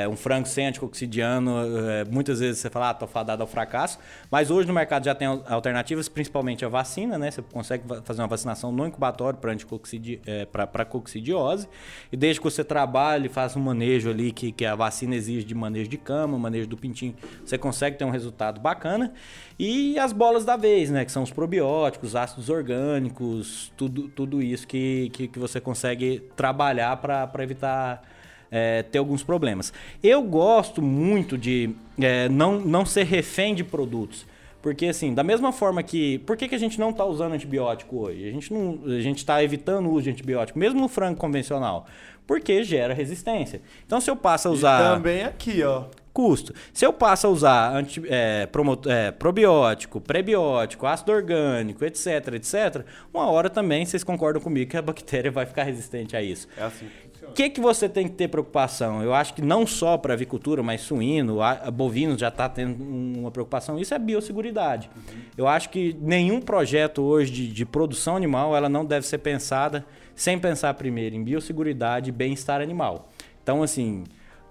[0.09, 1.53] um frango sem anticoxidiano,
[1.89, 3.99] é, muitas vezes você fala, ah, tô fadado ao fracasso.
[4.31, 7.31] Mas hoje no mercado já tem alternativas, principalmente a vacina, né?
[7.31, 11.69] Você consegue fazer uma vacinação no incubatório para anticoxidi é, para coccidiose.
[12.13, 15.55] E desde que você trabalhe, faça um manejo ali que, que a vacina exige de
[15.55, 17.15] manejo de cama, manejo do pintinho,
[17.45, 19.13] você consegue ter um resultado bacana.
[19.59, 21.05] E as bolas da vez, né?
[21.05, 26.97] Que são os probióticos, ácidos orgânicos, tudo, tudo isso que, que, que você consegue trabalhar
[26.99, 28.14] para evitar
[28.55, 29.73] é, ter alguns problemas.
[30.01, 34.25] Eu gosto muito de é, não, não ser refém de produtos.
[34.63, 36.21] Porque, assim, da mesma forma que.
[36.21, 38.29] Por que, que a gente não está usando antibiótico hoje?
[38.29, 41.87] A gente não, a gente está evitando o uso de antibiótico, mesmo no frango convencional.
[42.27, 43.61] Porque gera resistência.
[43.85, 44.81] Então, se eu passo a usar.
[44.81, 45.85] E também aqui, ó.
[46.15, 46.55] Custo.
[46.73, 48.49] Se eu passo a usar anti, é,
[48.87, 54.83] é, probiótico, prebiótico, ácido orgânico, etc, etc, uma hora também vocês concordam comigo que a
[54.83, 56.47] bactéria vai ficar resistente a isso.
[56.57, 56.87] É assim.
[57.29, 59.03] O que, que você tem que ter preocupação?
[59.03, 63.31] Eu acho que não só para avicultura, mas suíno, a, bovino já está tendo uma
[63.31, 63.79] preocupação.
[63.79, 64.91] Isso é biosseguridade.
[64.95, 65.21] Uhum.
[65.37, 69.85] Eu acho que nenhum projeto hoje de, de, produção animal ela não deve ser pensada
[70.15, 73.09] sem pensar primeiro em biosseguridade e bem-estar animal.
[73.43, 74.05] Então, assim,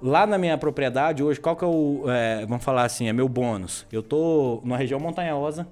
[0.04, 3.30] lá na minha propriedade hoje, qual que é o, é, vamos falar assim, é meu
[3.30, 3.88] bônus?
[3.90, 5.66] Eu tô numa região montanhosa,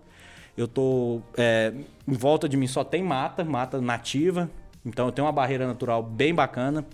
[0.58, 1.74] eu tô é,
[2.08, 4.50] em volta de mim só tem mata, mata nativa,
[4.86, 6.86] então eu tenho uma barreira natural bem bacana.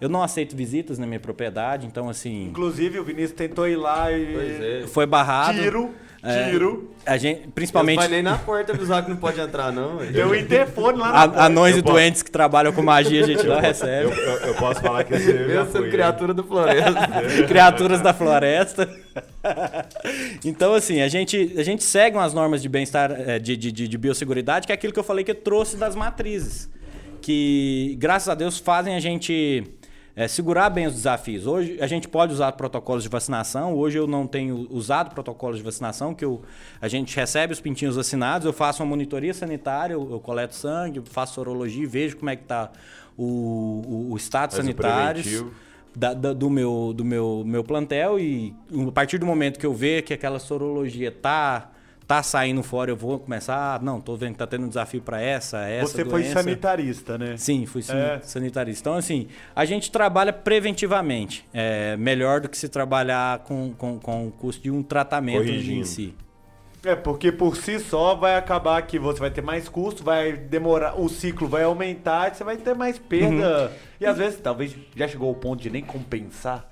[0.00, 2.46] Eu não aceito visitas na minha propriedade, então assim.
[2.46, 4.82] Inclusive o Vinícius tentou ir lá e.
[4.82, 4.86] É.
[4.86, 5.58] Foi barrado.
[5.58, 5.94] Tiro.
[6.22, 6.90] É, tiro.
[7.04, 7.96] A gente, principalmente.
[7.96, 9.98] Não vai nem na porta avisar que não pode entrar, não.
[10.10, 11.42] Deu um interfone lá na a, porta.
[11.44, 11.94] Anões eu e posso...
[11.94, 14.04] doentes que trabalham com magia, a gente não recebe.
[14.04, 17.08] Eu, eu, eu posso falar que esse eu sendo criatura da floresta.
[17.46, 18.88] Criaturas da floresta.
[20.44, 23.86] então, assim, a gente, a gente segue umas normas de bem-estar, é, de, de, de,
[23.86, 26.72] de biosseguridade, que é aquilo que eu falei que eu trouxe das matrizes
[27.24, 29.64] que, graças a Deus, fazem a gente
[30.16, 31.46] é, segurar bem os desafios.
[31.46, 33.74] Hoje a gente pode usar protocolos de vacinação.
[33.74, 36.42] Hoje eu não tenho usado protocolos de vacinação, que eu,
[36.80, 41.02] a gente recebe os pintinhos vacinados, eu faço uma monitoria sanitária, eu, eu coleto sangue,
[41.06, 42.70] faço sorologia, vejo como é que está
[43.16, 43.24] o,
[43.86, 44.18] o, o o
[44.62, 45.22] sanitário
[45.96, 48.54] da- da- do, meu, do meu, meu plantel e
[48.88, 51.70] a partir do momento que eu ver que aquela sorologia tá
[52.06, 55.00] tá saindo fora, eu vou começar, ah, não, tô vendo que tá tendo um desafio
[55.00, 56.42] para essa, essa Você foi doença.
[56.42, 57.36] sanitarista, né?
[57.36, 58.20] Sim, fui É.
[58.22, 58.80] sanitarista.
[58.82, 61.46] Então, assim, a gente trabalha preventivamente.
[61.52, 65.80] É melhor do que se trabalhar com, com, com o custo de um tratamento Corrigindo.
[65.80, 66.14] em si.
[66.84, 71.00] É, porque por si só vai acabar que você vai ter mais custo, vai demorar,
[71.00, 73.70] o ciclo vai aumentar, você vai ter mais perda.
[73.70, 73.76] Uhum.
[73.98, 76.70] E às vezes, talvez, já chegou ao ponto de nem compensar.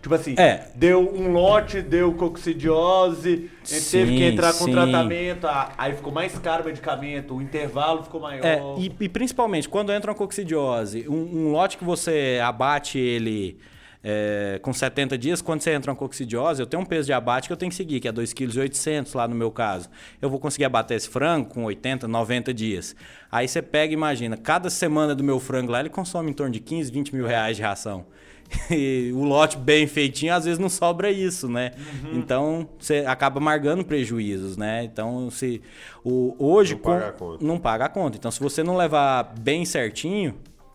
[0.00, 0.68] Tipo assim, É.
[0.74, 4.72] deu um lote, deu coccidiose, gente teve que Sim, entrar com sim.
[4.72, 5.46] tratamento,
[5.76, 8.44] aí ficou mais caro o medicamento, o intervalo ficou maior.
[8.44, 13.58] É, e, e principalmente, quando entra uma coccidiose, um, um lote que você abate ele
[14.02, 17.48] é, com 70 dias, quando você entra uma coccidiose, eu tenho um peso de abate
[17.48, 19.88] que eu tenho que seguir, que é 2,8 kg lá no meu caso.
[20.22, 22.94] Eu vou conseguir abater esse frango com 80, 90 dias.
[23.30, 26.52] Aí você pega e imagina, cada semana do meu frango lá, ele consome em torno
[26.52, 28.06] de 15, 20 mil reais de ração.
[28.70, 31.72] E o lote bem feitinho, às vezes não sobra isso, né?
[32.12, 34.84] Então, você acaba amargando prejuízos, né?
[34.84, 35.62] Então, se
[36.04, 36.74] o, hoje...
[36.74, 37.44] Não paga com- a conta.
[37.44, 38.16] não paga a conta.
[38.18, 40.34] Então, se você não levar bem certinho,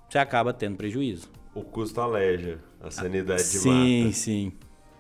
[0.10, 1.28] você acaba tendo prejuízo.
[1.56, 4.16] O custo aleja, a sanidade sim, mata.
[4.16, 4.52] sim.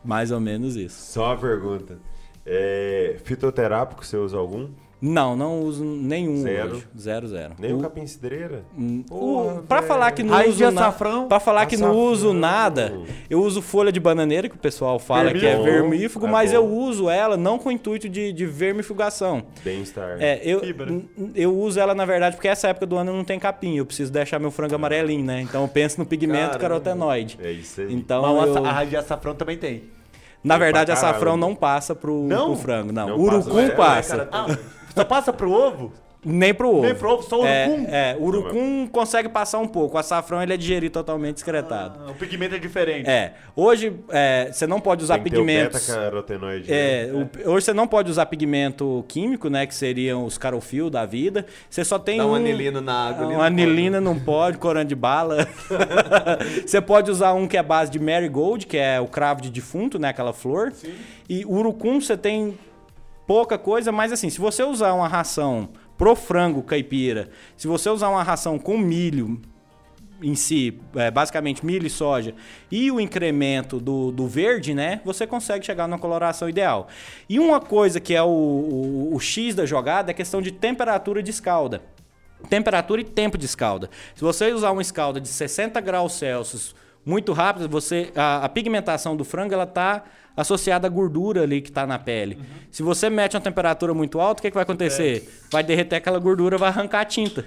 [0.03, 0.99] Mais ou menos isso.
[1.13, 1.97] Só uma pergunta.
[2.45, 4.69] É, fitoterápico, você usa algum?
[5.05, 6.75] Não, não uso nenhum Zero?
[6.75, 6.87] hoje.
[6.97, 7.53] Zero, zero.
[7.59, 8.63] Nem o, o, capim cidreira?
[9.11, 9.83] o- velho.
[9.85, 11.27] falar que não Raiz uso açafrão?
[11.27, 12.93] Pra falar que não uso nada,
[13.29, 16.25] eu uso folha de bananeira, que o pessoal fala que é Vermífugo.
[16.25, 16.55] É mas bom.
[16.57, 19.43] eu uso ela não com o intuito de, de vermifugação.
[19.61, 20.15] Bem-estar.
[20.21, 20.61] É, eu,
[21.35, 23.75] eu uso ela, na verdade, porque essa época do ano não tem capim.
[23.75, 25.41] Eu preciso deixar meu frango amarelinho, né?
[25.41, 26.59] Então eu penso no pigmento Caramba.
[26.59, 27.37] carotenoide.
[27.43, 27.93] É isso aí.
[27.93, 29.83] Então, Mas o eu- a raiz de açafrão também tem.
[30.41, 32.53] na Tem verdade, açafrão não passa pro, Não?
[32.53, 33.09] pro frango, não.
[33.09, 34.29] Não urucum passa, é, passa.
[34.31, 34.57] Ah,
[34.95, 35.91] só passa pro ovo?
[36.25, 36.81] Nem pro ovo.
[36.83, 37.85] Nem pro ovo, só o É, urucum?
[37.89, 39.97] É, o urucum consegue passar um pouco.
[39.97, 41.99] O açafrão ele é digerido totalmente excretado.
[42.07, 43.09] Ah, o pigmento é diferente.
[43.09, 43.33] É.
[43.53, 45.85] Hoje, é, você não pode usar Tem que ter o pigmentos.
[45.85, 46.71] beta-carotenoide.
[46.71, 47.27] É, né?
[47.45, 49.65] o- hoje você não pode usar pigmento químico, né?
[49.67, 51.45] Que seriam os carofil da vida.
[51.69, 52.29] Você só tem Dá um...
[52.29, 55.45] uma anilina na água ali, Uma anilina não pode, corante de bala.
[56.65, 59.99] você pode usar um que é base de marigold, que é o cravo de defunto,
[59.99, 60.07] né?
[60.07, 60.71] Aquela flor.
[61.29, 62.57] E urucum você tem
[63.25, 68.09] pouca coisa, mas assim, se você usar uma ração pro frango caipira, se você usar
[68.09, 69.41] uma ração com milho
[70.21, 72.33] em si, é, basicamente milho e soja,
[72.71, 76.87] e o incremento do, do verde, né, você consegue chegar numa coloração ideal.
[77.27, 80.51] E uma coisa que é o, o, o X da jogada é a questão de
[80.51, 81.81] temperatura de escalda.
[82.49, 83.89] Temperatura e tempo de escalda.
[84.15, 86.75] Se você usar uma escalda de 60 graus Celsius
[87.05, 90.03] muito rápida, você a, a pigmentação do frango ela tá
[90.35, 92.39] associada à gordura ali que está na pele.
[92.71, 95.29] Se você mete uma temperatura muito alta, o que, que vai acontecer?
[95.51, 97.45] Vai derreter aquela gordura, vai arrancar a tinta.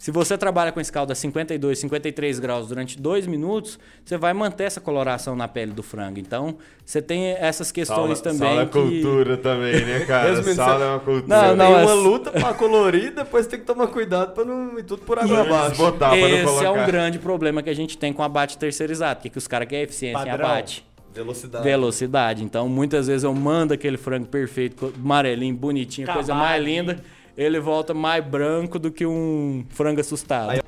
[0.00, 4.80] Se você trabalha com escalda 52, 53 graus durante dois minutos, você vai manter essa
[4.80, 6.18] coloração na pele do frango.
[6.18, 8.48] Então, você tem essas questões Sala- também.
[8.48, 8.72] Sala é que...
[8.72, 10.34] cultura também, né, cara?
[10.42, 11.26] Você- é uma cultura.
[11.28, 14.78] Não, não, tem uma é- luta pra colorir, depois tem que tomar cuidado pra não
[14.78, 15.76] ir tudo por água abaixo.
[15.76, 19.20] Botar pra não Esse é um grande problema que a gente tem com abate terceirizado,
[19.20, 20.46] que, que os caras querem eficiência em Padrão.
[20.46, 20.82] abate.
[21.12, 21.64] Velocidade.
[21.64, 22.42] Velocidade.
[22.42, 27.02] Então, muitas vezes eu mando aquele frango perfeito, amarelinho, bonitinho, coisa mais linda.
[27.40, 30.50] Ele volta mais branco do que um frango assustado.
[30.50, 30.60] Aí-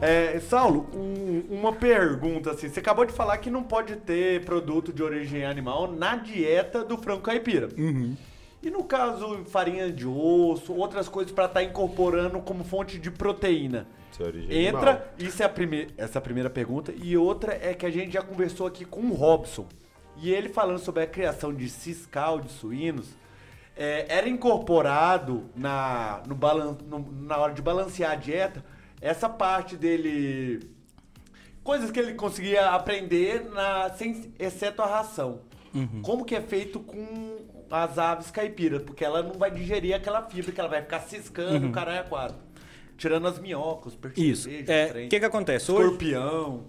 [0.00, 2.68] É, Saulo, um- uma pergunta assim.
[2.68, 6.96] Você acabou de falar que não pode ter produto de origem animal na dieta do
[6.96, 7.68] frango caipira.
[8.62, 13.86] E no caso, farinha de osso, outras coisas para estar incorporando como fonte de proteína?
[14.50, 15.08] É Entra, animal.
[15.18, 16.92] isso é a primeira, essa é a primeira pergunta.
[16.96, 19.66] E outra é que a gente já conversou aqui com o Robson.
[20.20, 23.06] E ele falando sobre a criação de ciscal de suínos,
[23.76, 28.64] é, era incorporado na, no balan, no- na hora de balancear a dieta
[29.00, 30.68] essa parte dele.
[31.62, 35.40] Coisas que ele conseguia aprender, na, sem, exceto a ração.
[36.02, 37.36] Como que é feito com
[37.70, 38.82] as aves caipiras?
[38.82, 42.04] Porque ela não vai digerir aquela fibra, que ela vai ficar ciscando o caralho a
[42.04, 42.36] quatro.
[42.98, 44.48] Tirando as minhocas, os Isso.
[44.48, 45.06] percevejos, É, trem.
[45.06, 45.72] O que, que acontece?
[45.72, 46.64] Hoje, escorpião.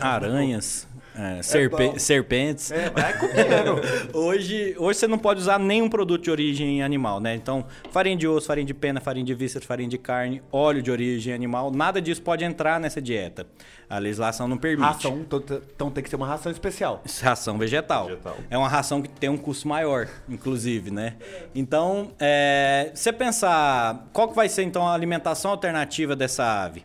[0.00, 1.98] aranhas, é, serpe- bom.
[1.98, 2.70] serpentes.
[2.70, 3.80] É, vai comendo.
[4.12, 7.34] Hoje, hoje você não pode usar nenhum produto de origem animal, né?
[7.34, 10.90] Então, farinha de osso, farinha de pena, farinha de vísceras, farinha de carne, óleo de
[10.90, 13.46] origem animal, nada disso pode entrar nessa dieta.
[13.88, 14.86] A legislação não permite.
[14.86, 15.42] ração, então,
[15.74, 17.02] então tem que ser uma ração especial.
[17.22, 18.06] Ração vegetal.
[18.06, 18.36] Vegetal.
[18.50, 21.14] É uma ração que tem um custo maior, inclusive, né?
[21.54, 26.82] Então, é, você pensar qual que vai ser então a alimentação alternativa dessa ave?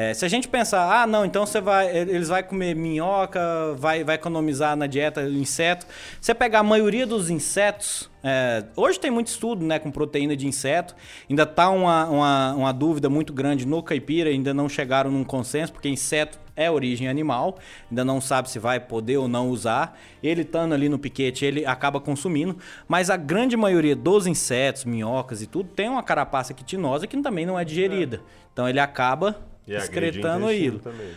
[0.00, 3.38] É, se a gente pensar, ah, não, então você vai, eles vai comer minhoca,
[3.76, 5.84] vai, vai economizar na dieta inseto.
[6.18, 10.46] Você pegar a maioria dos insetos, é, hoje tem muito estudo, né, com proteína de
[10.46, 10.96] inseto.
[11.28, 15.70] Ainda tá uma, uma, uma dúvida muito grande no caipira, ainda não chegaram num consenso,
[15.70, 17.58] porque inseto é origem animal,
[17.90, 19.98] ainda não sabe se vai poder ou não usar.
[20.22, 22.56] Ele estando ali no piquete, ele acaba consumindo,
[22.88, 27.44] mas a grande maioria dos insetos, minhocas e tudo, tem uma carapaça quitinosa que também
[27.44, 28.22] não é digerida.
[28.50, 31.10] Então ele acaba E o excretando também.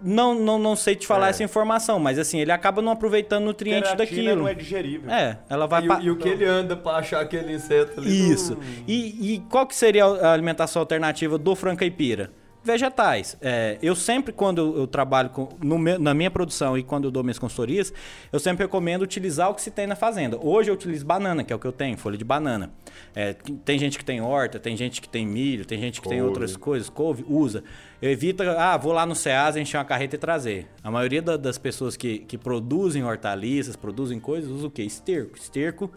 [0.00, 1.30] Não, não, não sei te falar É.
[1.30, 4.42] essa informação, mas assim, ele acaba não aproveitando nutrientes Queratina daquilo.
[4.42, 5.10] não é digerível.
[5.10, 7.98] É, ela vai E, pa- o- e o que ele anda pra achar aquele inseto
[7.98, 8.30] ali?
[8.32, 8.56] Isso.
[8.86, 12.30] E, e qual que seria a alimentação alternativa do frango caipira?
[12.64, 13.36] Vegetais.
[13.42, 17.10] É, eu sempre, quando eu, trabalho com, no meu- na minha produção e quando eu
[17.10, 17.92] dou minhas consultorias,
[18.32, 20.38] eu sempre recomendo utilizar o que se tem na fazenda.
[20.40, 22.70] Hoje eu utilizo banana, que é o que eu tenho, folha de banana.
[23.14, 23.34] É,
[23.66, 26.30] tem gente que tem horta, tem gente que tem milho, tem gente que tem Couve.
[26.30, 27.62] outras coisas, couve, usa.
[28.00, 30.66] Eu evito, ah, vou lá no Ceasa, encher uma carreta e trazer.
[30.82, 34.82] A maioria da- das pessoas que, que produzem hortaliças, produzem coisas, usa o quê?
[34.84, 35.36] Esterco.
[35.36, 35.90] Esterco, o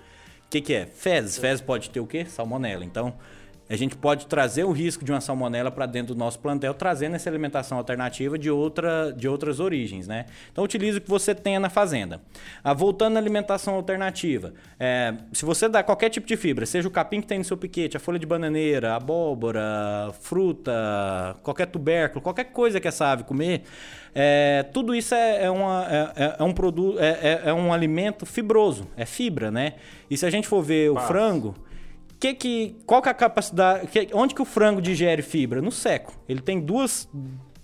[0.50, 0.86] que, que é?
[0.86, 1.38] Fezes.
[1.38, 2.26] Fezes pode ter o quê?
[2.26, 2.84] Salmonela.
[2.84, 3.14] Então,
[3.70, 7.16] a gente pode trazer o risco de uma salmonela para dentro do nosso plantel, trazendo
[7.16, 10.26] essa alimentação alternativa de, outra, de outras origens, né?
[10.52, 12.22] Então, utilize o que você tenha na fazenda.
[12.64, 16.92] Ah, voltando à alimentação alternativa, é, se você dá qualquer tipo de fibra, seja o
[16.92, 22.22] capim que tem no seu piquete, a folha de bananeira, a abóbora, fruta, qualquer tubérculo,
[22.22, 23.64] qualquer coisa que essa ave comer,
[24.16, 27.74] é, tudo isso é, é uma- é- é- é um produto, é, é- é um
[27.74, 29.74] alimento fibroso, é fibra, né?
[30.10, 31.08] E se a gente for ver o Passa.
[31.08, 31.56] frango,
[32.20, 35.62] que que, qual que é a capacidade, que- onde que o frango digere fibra?
[35.62, 36.14] No seco.
[36.28, 37.08] Ele tem duas,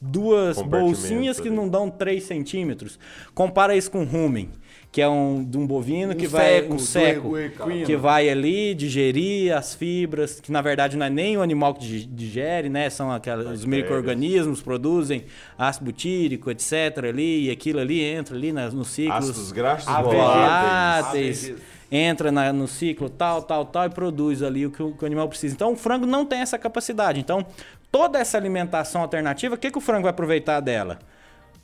[0.01, 1.55] duas bolsinhas que ali.
[1.55, 2.99] não dão 3 centímetros.
[3.33, 4.49] Compara isso com rumen,
[4.91, 7.85] que é um de um bovino que Um vai seco, um seco equino.
[7.85, 11.83] que vai ali digerir as fibras, que na verdade não é nem o animal que
[11.87, 12.89] dig- digere, né?
[12.91, 15.23] São aquelas, os micro-organismos produzem
[15.57, 17.05] ácido butírico, etc.
[17.09, 21.72] ali, e aquilo ali entra ali no ciclo Ácidos graxos voláteis, AVGs.
[21.95, 25.05] Entra na- no ciclo tal, tal, tal e produz ali o que, o que o
[25.05, 25.53] animal precisa.
[25.53, 27.19] Então o frango não tem essa capacidade.
[27.19, 27.45] Então
[27.91, 30.97] toda essa alimentação alternativa, o que, que o frango vai aproveitar dela?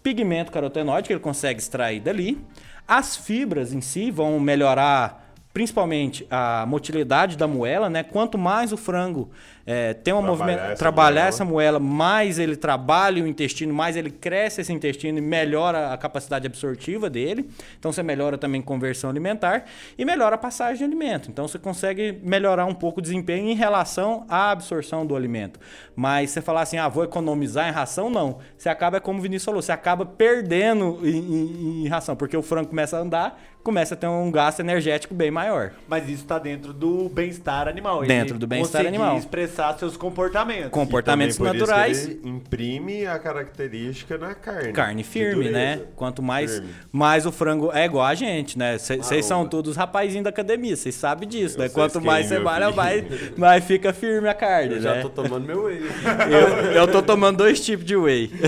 [0.03, 2.39] Pigmento carotenoide que ele consegue extrair dali.
[2.87, 8.03] As fibras em si vão melhorar principalmente a motilidade da moela, né?
[8.03, 9.31] Quanto mais o frango
[9.71, 11.27] é, tem uma Trabalhar movimento, essa trabalhar moela.
[11.29, 15.97] essa moela, mais ele trabalha o intestino, mais ele cresce esse intestino e melhora a
[15.97, 17.47] capacidade absortiva dele.
[17.77, 19.65] Então você melhora também a conversão alimentar
[19.97, 21.29] e melhora a passagem de alimento.
[21.29, 25.59] Então você consegue melhorar um pouco o desempenho em relação à absorção do alimento.
[25.95, 28.39] Mas você falar assim, ah, vou economizar em ração, não.
[28.57, 32.35] Você acaba, é como o Vinícius falou, você acaba perdendo em, em- em ração, porque
[32.35, 35.73] o frango começa a andar, começa a ter um gasto energético bem maior.
[35.87, 38.03] Mas isso tá dentro do bem-estar animal.
[38.05, 39.17] Dentro do bem-estar animal.
[39.17, 40.69] expressar seus comportamentos.
[40.71, 42.05] Comportamentos E naturais.
[42.05, 44.71] que ele imprime a característica na carne.
[44.73, 45.51] Carne firme, dureza.
[45.51, 45.81] né?
[45.95, 46.69] Quanto mais, Firme.
[46.91, 48.77] mais o frango é igual a gente, né?
[48.77, 49.49] Vocês são Maromba.
[49.51, 51.69] todos rapazinhos da academia, vocês sabem disso, Eu né?
[51.69, 55.01] Quanto mais você malha, mais, mais fica firme a carne, Eu já né?
[55.01, 55.79] tô tomando meu whey.
[56.29, 58.31] Eu, eu tô tomando dois tipos de whey.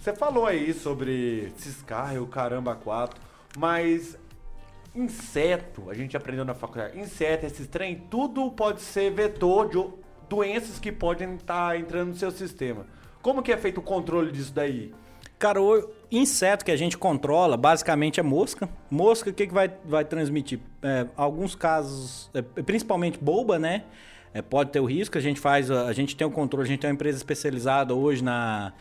[0.00, 3.20] Você falou aí sobre ciscar e o caramba 4,
[3.58, 4.16] mas
[4.94, 9.84] inseto, a gente aprendeu na faculdade, inseto, esses trem, tudo pode ser vetor de
[10.28, 12.86] doenças que podem estar entrando no seu sistema.
[13.22, 14.92] Como que é feito o controle disso daí?
[15.38, 18.68] Cara, o inseto que a gente controla basicamente é mosca.
[18.90, 20.58] Mosca, o que, que vai, vai transmitir?
[20.82, 23.84] É, alguns casos, é, principalmente boba, né?
[24.34, 25.16] É, pode ter o risco.
[25.16, 28.22] A gente faz, a gente tem o controle, a gente tem uma empresa especializada hoje
[28.22, 28.72] na.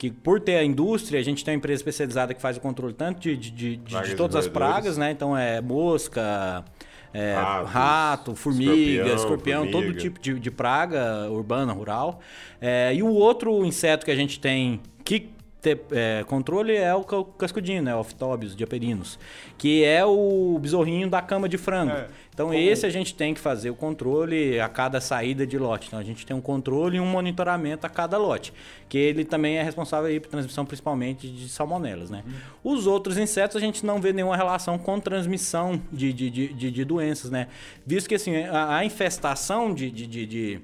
[0.00, 2.94] Que por ter a indústria, a gente tem uma empresa especializada que faz o controle
[2.94, 5.10] tanto de, de, de- de- todas as pragas, né?
[5.10, 6.64] Então é mosca,
[7.12, 10.00] é, Ratos, rato, formiga, escorpião, escorpião, todo formiga.
[10.00, 12.18] tipo de, de praga urbana, rural.
[12.62, 15.28] É, e o outro inseto que a gente tem que
[15.60, 17.94] ter é, controle é o ca- cascudinho, né?
[17.94, 19.18] O Ophthobius diaperinos,
[19.58, 21.92] que é o besorrinho da cama de frango.
[21.92, 25.58] É, então como- esse a gente tem que fazer o controle a cada saída de
[25.58, 25.88] lote.
[25.88, 28.52] Então a gente tem um controle e um monitoramento a cada lote,
[28.88, 32.24] que ele também é responsável aí por transmissão principalmente de salmonelas, né?
[32.64, 36.70] Os outros insetos a gente não vê nenhuma relação com transmissão de, de, de, de-
[36.70, 37.48] de doenças, né?
[37.86, 40.60] Visto que assim, a, a infestação de- de- de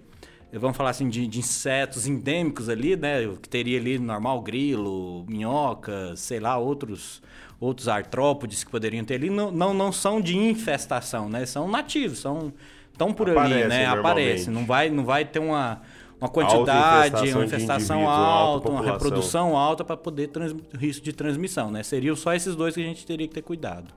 [0.53, 3.21] vamos falar assim, de, de, insetos endêmicos ali, né?
[3.41, 7.23] Que teria ali normal, grilo, minhoca, sei lá, outros,
[7.61, 11.45] outros artrópodes que poderiam ter ali, não, não, não são de infestação, né?
[11.47, 12.53] São nativos, são
[12.97, 13.87] tão por Aparece, ali, né?
[13.87, 14.51] Aparece.
[14.51, 15.83] Não vai, não vai ter uma,
[16.21, 21.83] uma quantidade, uma infestação alta, uma reprodução alta para poder trans, risco de transmissão, né?
[21.83, 23.93] Seriam só esses dois que a gente teria que ter cuidado.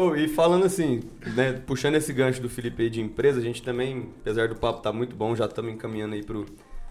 [0.00, 1.00] Oh, e falando assim,
[1.34, 4.92] né, puxando esse gancho do Felipe de empresa, a gente também, apesar do papo estar
[4.92, 6.46] tá muito bom, já estamos encaminhando aí pro,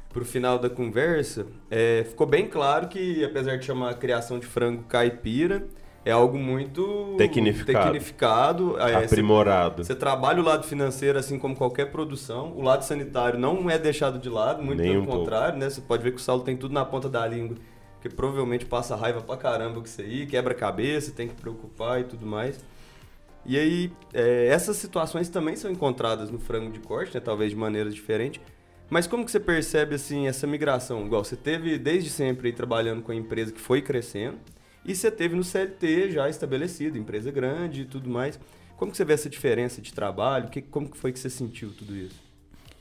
[0.09, 4.45] pro final da conversa, é, ficou bem claro que, apesar de chamar a criação de
[4.45, 5.65] frango caipira,
[6.03, 9.85] é algo muito tecnificado, tecnificado é, aprimorado.
[9.85, 12.51] Você, você, trabalha o lado financeiro assim como qualquer produção.
[12.57, 15.59] O lado sanitário não é deixado de lado, muito Nem pelo um contrário, pouco.
[15.59, 15.69] né?
[15.69, 17.55] Você pode ver que o Saulo tem tudo na ponta da língua,
[18.01, 22.01] que provavelmente passa raiva pra caramba com isso aí, quebra a cabeça, tem que preocupar
[22.01, 22.59] e tudo mais.
[23.47, 27.21] E aí, é, essas situações também são encontradas no frango de corte, né?
[27.21, 28.41] Talvez de maneira diferente.
[28.89, 31.05] Mas como que você percebe assim essa migração?
[31.05, 34.37] Igual você teve desde sempre trabalhando com a empresa que foi crescendo
[34.85, 38.39] e você teve no CLT já estabelecido, empresa grande e tudo mais.
[38.77, 40.49] Como que você vê essa diferença de trabalho?
[40.49, 42.21] Que, como que foi que você sentiu tudo isso?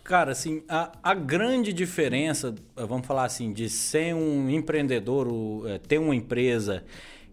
[0.04, 5.28] Cara, assim, a, a grande diferença, vamos falar assim, de ser um empreendedor,
[5.68, 6.84] é, ter uma empresa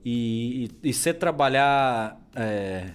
[0.03, 2.89] e, e, e ser trabalhar é,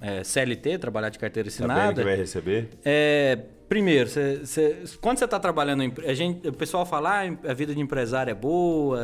[0.00, 1.80] é, CLT, trabalhar de carteira assinada.
[1.80, 2.68] Sabendo que vai receber?
[2.84, 3.38] É,
[3.70, 7.72] Primeiro, cê, cê, quando você está trabalhando, a gente, o pessoal fala ah, a vida
[7.72, 8.98] de empresário é boa,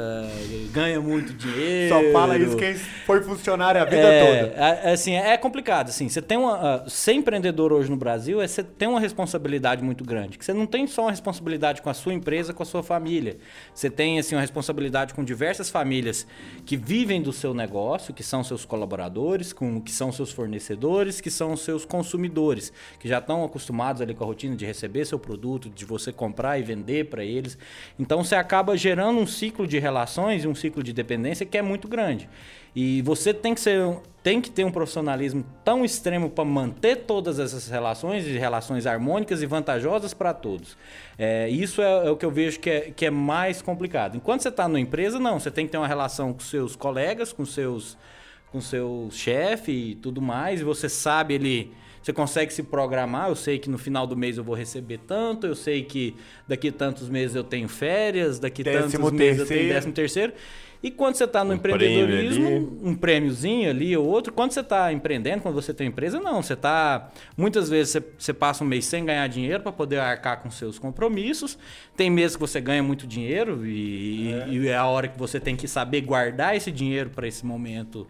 [0.73, 1.95] ganha muito dinheiro.
[1.95, 4.61] Só fala isso quem foi funcionário a vida é, toda.
[4.61, 5.91] É, assim, é complicado.
[5.91, 9.85] Assim, você tem uma, uh, ser empreendedor hoje no Brasil é você tem uma responsabilidade
[9.85, 10.37] muito grande.
[10.37, 13.37] Que você não tem só uma responsabilidade com a sua empresa, com a sua família.
[13.73, 16.27] Você tem assim uma responsabilidade com diversas famílias
[16.65, 21.31] que vivem do seu negócio, que são seus colaboradores, com que são seus fornecedores, que
[21.31, 25.69] são seus consumidores, que já estão acostumados ali com a rotina de receber seu produto,
[25.69, 27.59] de você comprar e vender para eles.
[27.99, 31.63] Então você acaba gerando um ciclo de relações e um ciclo de dependência que é
[31.63, 32.29] muito grande.
[32.75, 33.81] E você tem que, ser,
[34.23, 39.43] tem que ter um profissionalismo tão extremo para manter todas essas relações e relações harmônicas
[39.43, 40.77] e vantajosas para todos.
[41.19, 44.17] É, isso é, é, o que eu vejo que é, que é mais complicado.
[44.17, 45.41] Enquanto você está numa empresa, não.
[45.41, 47.97] Você tem que ter uma relação com seus colegas, com seus
[48.53, 53.29] com seu chefe e tudo mais, e você sabe ele você consegue se programar.
[53.29, 56.15] Eu sei que no final do mês eu vou receber tanto, eu sei que
[56.47, 59.43] daqui a tantos meses eu tenho férias, daqui a tantos meses terceiro.
[59.43, 60.33] eu tenho décimo terceiro.
[60.83, 64.61] E quando você está no um empreendedorismo, prêmio um prêmiozinho ali ou outro, quando você
[64.61, 66.43] está empreendendo, quando você tem empresa, não.
[66.43, 67.11] Você está.
[67.37, 70.79] Muitas vezes você, você, passa um mês sem ganhar dinheiro para poder arcar com seus
[70.79, 71.59] compromissos.
[71.97, 75.41] Tem meses que você ganha muito dinheiro e é, e é a hora que você
[75.41, 78.07] tem que saber guardar esse dinheiro para esse momento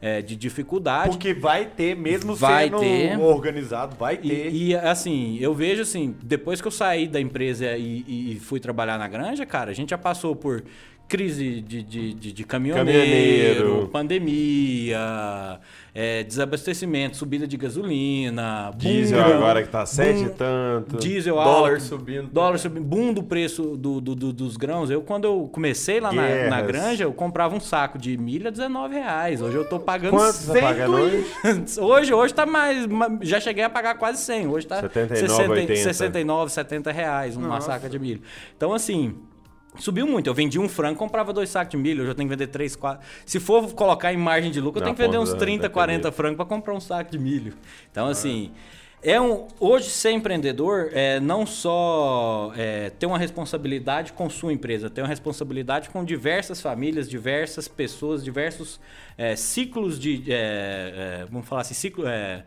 [0.00, 1.10] é, de dificuldade.
[1.10, 3.18] Porque vai ter, mesmo vai sendo ter.
[3.18, 4.50] organizado, vai ter.
[4.50, 8.58] E, e, assim, eu vejo assim, depois que eu saí da empresa e, e, fui
[8.58, 10.64] trabalhar na granja, cara, a gente já passou por
[11.06, 15.60] crise de, de, de, de caminhoneiro, caminhoneiro, pandemia,
[15.94, 21.72] é, desabastecimento, subida de gasolina, diesel boom, agora que tá sete e tanto, diesel dólar
[21.72, 24.90] alto, subindo, dólar subindo, boom do preço do, do, do, dos grãos.
[24.90, 28.94] Eu quando eu comecei lá na, na, granja, eu comprava um saco de milha 19
[28.94, 29.42] reais.
[29.42, 31.26] Hoje eu tô pagando Quanto 100 tá pagando hoje?
[31.80, 32.14] hoje?
[32.14, 32.86] Hoje tá mais,
[33.22, 34.48] já cheguei a pagar quase 100.
[34.48, 35.76] Hoje tá 79, 60, 80.
[35.76, 37.66] 69, 70 reais uma Nossa.
[37.66, 38.22] saca de milho.
[38.56, 39.14] Então assim,
[39.78, 40.26] Subiu muito.
[40.26, 42.02] Eu vendi um frango, comprava dois sacos de milho.
[42.02, 43.06] Hoje eu tenho que vender três, quatro.
[43.24, 46.36] Se for colocar em margem de lucro, eu tenho que vender uns 30, 40 frangos
[46.36, 47.54] para comprar um saco de milho.
[47.90, 48.10] Então, ah.
[48.10, 48.50] assim.
[49.02, 54.90] É um, hoje, ser empreendedor é não só é, ter uma responsabilidade com sua empresa,
[54.90, 58.78] ter uma responsabilidade com diversas famílias, diversas pessoas, diversos
[59.16, 60.24] é, ciclos de.
[60.30, 62.06] É, é vamos falar assim, ciclo.
[62.06, 62.44] É,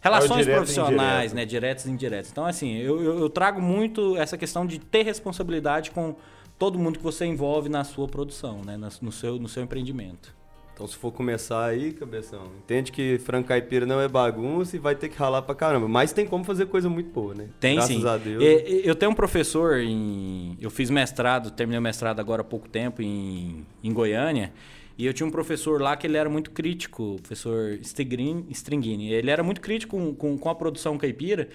[0.00, 1.44] relações profissionais, né?
[1.44, 2.30] Diretas e indiretas.
[2.32, 6.16] Então, assim, eu, eu, eu trago muito essa questão de ter responsabilidade com
[6.60, 8.78] todo mundo que você envolve na sua produção, né?
[9.00, 10.36] no, seu, no seu empreendimento.
[10.74, 14.94] Então, se for começar aí, cabeção, entende que frango caipira não é bagunça e vai
[14.94, 15.88] ter que ralar pra caramba.
[15.88, 17.48] Mas tem como fazer coisa muito boa, né?
[17.58, 18.00] Tem Graças sim.
[18.00, 18.42] Graças a Deus.
[18.84, 20.56] Eu tenho um professor em.
[20.60, 24.52] Eu fiz mestrado, terminei o mestrado agora há pouco tempo em, em Goiânia.
[24.96, 29.12] E eu tinha um professor lá que ele era muito crítico, o professor Stringini.
[29.12, 31.48] Ele era muito crítico com, com, com a produção caipira.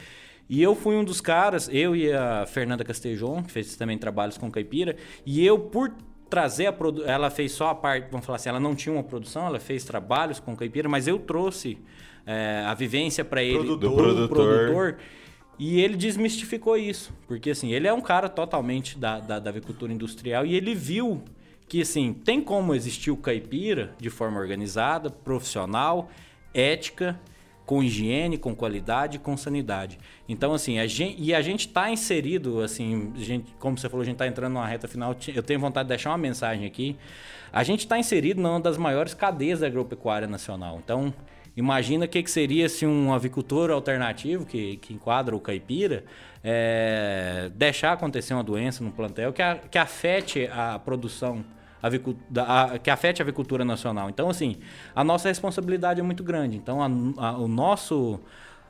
[0.49, 4.37] E eu fui um dos caras, eu e a Fernanda Castejon, que fez também trabalhos
[4.37, 5.91] com caipira, e eu, por
[6.29, 9.03] trazer a produção, ela fez só a parte, vamos falar assim, ela não tinha uma
[9.03, 11.77] produção, ela fez trabalhos com caipira, mas eu trouxe
[12.25, 14.27] é, a vivência para ele do, do produtor.
[14.27, 14.97] produtor.
[15.57, 19.93] E ele desmistificou isso, porque assim, ele é um cara totalmente da, da, da avicultura
[19.93, 21.23] industrial e ele viu
[21.67, 26.09] que assim, tem como existir o caipira de forma organizada, profissional,
[26.53, 27.19] ética,
[27.65, 29.97] com higiene, com qualidade, com sanidade.
[30.29, 34.05] Então, assim, a gente, e a gente está inserido, assim, gente, como você falou, a
[34.05, 35.15] gente está entrando numa reta final.
[35.33, 36.95] Eu tenho vontade de deixar uma mensagem aqui.
[37.51, 40.79] A gente está inserido numa das maiores cadeias da agropecuária nacional.
[40.83, 41.13] Então,
[41.57, 46.03] imagina o que, que seria se um avicultor alternativo, que, que enquadra o caipira,
[46.43, 51.43] é, deixar acontecer uma doença no plantel que, a, que afete a produção
[52.83, 54.09] que afete a avicultura nacional.
[54.09, 54.57] Então, assim,
[54.95, 56.57] a nossa responsabilidade é muito grande.
[56.57, 58.19] Então, a, a, o nosso,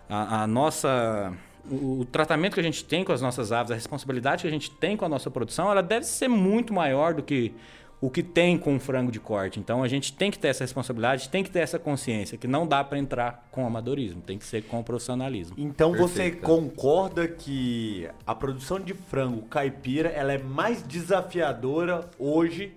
[0.09, 1.33] a, a nossa
[1.69, 4.51] o, o, tratamento que a gente tem com as nossas aves, a responsabilidade que a
[4.51, 7.53] gente tem com a nossa produção, ela deve ser muito maior do que
[8.01, 9.59] o que tem com o frango de corte.
[9.59, 12.67] Então a gente tem que ter essa responsabilidade, tem que ter essa consciência que não
[12.67, 15.55] dá para entrar com amadorismo, tem que ser com profissionalismo.
[15.57, 16.13] Então Perfeito.
[16.13, 22.75] você concorda que a produção de frango caipira ela é mais desafiadora hoje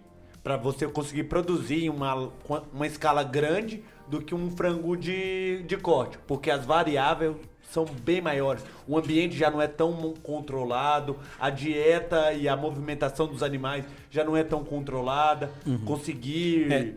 [0.49, 2.33] para você conseguir produzir em uma,
[2.73, 7.37] uma escala grande do que um frango de, de corte, porque as variáveis
[7.71, 8.65] são bem maiores.
[8.87, 14.25] O ambiente já não é tão controlado, a dieta e a movimentação dos animais já
[14.25, 15.53] não é tão controlada.
[15.67, 15.85] Uhum.
[15.85, 16.95] Conseguir é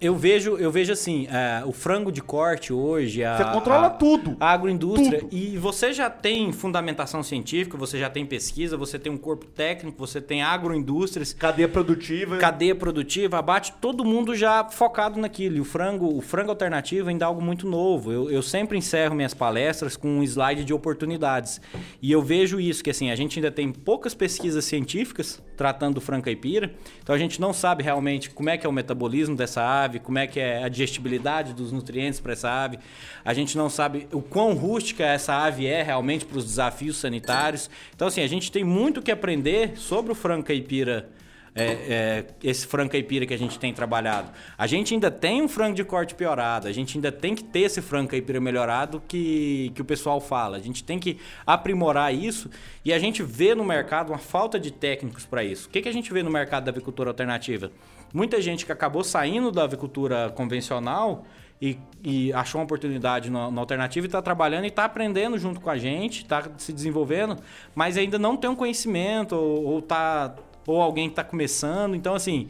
[0.00, 3.24] eu vejo, eu vejo assim, é, o frango de corte hoje.
[3.24, 4.36] A, você controla a, tudo.
[4.38, 5.20] A agroindústria.
[5.20, 5.34] Tudo.
[5.34, 9.98] E você já tem fundamentação científica, você já tem pesquisa, você tem um corpo técnico,
[9.98, 11.32] você tem agroindústrias.
[11.32, 12.38] Cadeia produtiva.
[12.38, 15.56] Cadeia produtiva, abate, todo mundo já focado naquilo.
[15.56, 18.12] E o frango, o frango alternativo ainda é algo muito novo.
[18.12, 21.60] Eu, eu sempre encerro minhas palestras com um slide de oportunidades.
[22.00, 26.00] E eu vejo isso, que assim, a gente ainda tem poucas pesquisas científicas tratando do
[26.00, 26.72] frango caipira.
[27.02, 29.98] Então a gente não sabe realmente como é que é o metabolismo dessa ave ave,
[29.98, 32.78] como é que é a digestibilidade dos nutrientes para essa ave.
[33.24, 37.70] A gente não sabe o quão rústica essa ave é realmente para os desafios sanitários.
[37.94, 41.08] Então, assim, a gente tem muito que aprender sobre o frango caipira
[41.54, 44.30] é, é, esse frango caipira que a gente tem trabalhado.
[44.56, 47.60] A gente ainda tem um frango de corte piorado, a gente ainda tem que ter
[47.60, 50.56] esse frango caipira melhorado que, que o pessoal fala.
[50.56, 52.48] A gente tem que aprimorar isso
[52.84, 55.66] e a gente vê no mercado uma falta de técnicos para isso.
[55.66, 57.72] O que, que a gente vê no mercado da avicultura alternativa?
[58.12, 61.24] Muita gente que acabou saindo da avicultura convencional
[61.60, 65.68] e, e, achou uma oportunidade na, alternativa e está trabalhando e está aprendendo junto com
[65.68, 67.36] a gente, está se desenvolvendo,
[67.74, 70.34] mas ainda não tem um conhecimento ou, ou tá
[70.66, 71.96] ou alguém que está começando.
[71.96, 72.48] Então, assim,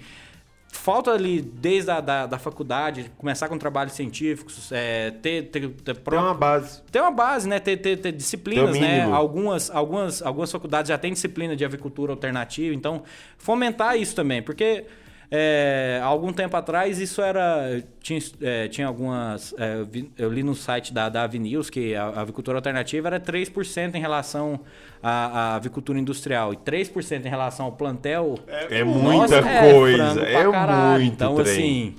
[0.71, 5.97] falta ali, desde a da, da faculdade, começar com trabalhos científicos, é, ter, ter, ter,
[5.97, 6.83] ter uma base.
[6.91, 7.59] Ter uma base, né?
[7.61, 9.05] Ter, ter, ter disciplinas, né?
[9.05, 13.03] Algumas, algumas, algumas faculdades já têm disciplina de avicultura alternativa, então
[13.39, 14.85] fomentar isso também, porque
[15.31, 17.83] é, algum tempo atrás, isso era.
[18.01, 19.55] Tinha, é, tinha algumas.
[19.59, 19.85] É,
[20.17, 24.01] eu li no site da, da Avinews que a, a avicultura alternativa era 3% em
[24.01, 24.61] relação
[25.03, 28.39] à, à, avicultura industrial e 3% em relação ao plantel.
[28.47, 31.03] É, é muita é coisa, é, muito.
[31.03, 31.47] Então, trem.
[31.47, 31.95] assim,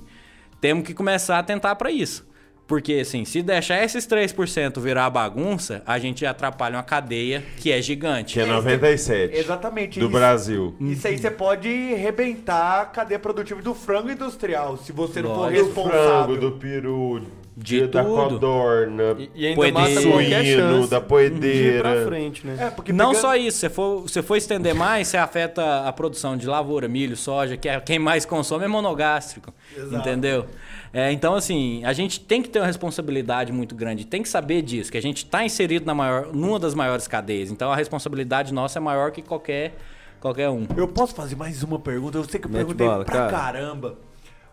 [0.59, 2.27] temos que começar a tentar para isso.
[2.70, 7.82] Porque, assim, se deixar esses 3% virar bagunça, a gente atrapalha uma cadeia que é
[7.82, 8.36] gigante.
[8.36, 9.36] Que é 97.
[9.36, 9.99] Exatamente.
[9.99, 10.76] Do isso, Brasil.
[10.80, 15.51] Isso aí você pode rebentar a cadeia produtiva do frango industrial, se você não for
[15.51, 16.28] responsável.
[16.28, 17.22] Do frango, do peru,
[17.57, 18.15] de da tudo.
[18.15, 21.82] codorna, e, e ainda mata suíno, da poedeira.
[21.82, 22.55] pra frente, né?
[22.59, 26.38] É, porque Não só isso, se for, se for estender mais, você afeta a produção
[26.38, 29.51] de lavoura, milho, soja, que é quem mais consome é monogástrico.
[29.76, 29.95] Exato.
[29.95, 30.45] Entendeu?
[30.92, 34.62] É, então, assim, a gente tem que ter uma responsabilidade muito grande, tem que saber
[34.62, 37.52] disso, que a gente está inserido na maior, numa das maiores cadeias.
[37.52, 39.76] Então, a responsabilidade nossa é maior que qualquer,
[40.20, 40.68] qualquer um.
[40.76, 42.18] Eu posso fazer mais uma pergunta?
[42.18, 43.32] Eu sei que eu Mete perguntei bola, pra cara.
[43.32, 43.98] caramba.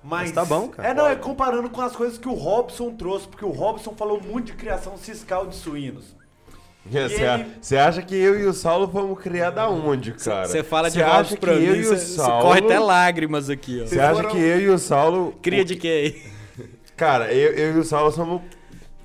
[0.02, 0.88] Mas, mas, tá bom, cara.
[0.88, 4.20] É, não, é comparando com as coisas que o Robson trouxe, porque o Robson falou
[4.20, 6.15] muito de criação fiscal de suínos.
[6.90, 7.80] Você ele...
[7.80, 10.46] acha que eu e o Saulo vamos criar da onde, cara?
[10.46, 13.86] Você fala de Robson pra mim, você corre até lágrimas aqui, ó.
[13.86, 14.30] Você acha foram...
[14.30, 15.34] que eu e o Saulo...
[15.42, 16.22] Cria de quê?
[16.96, 18.40] Cara, eu, eu e o Saulo somos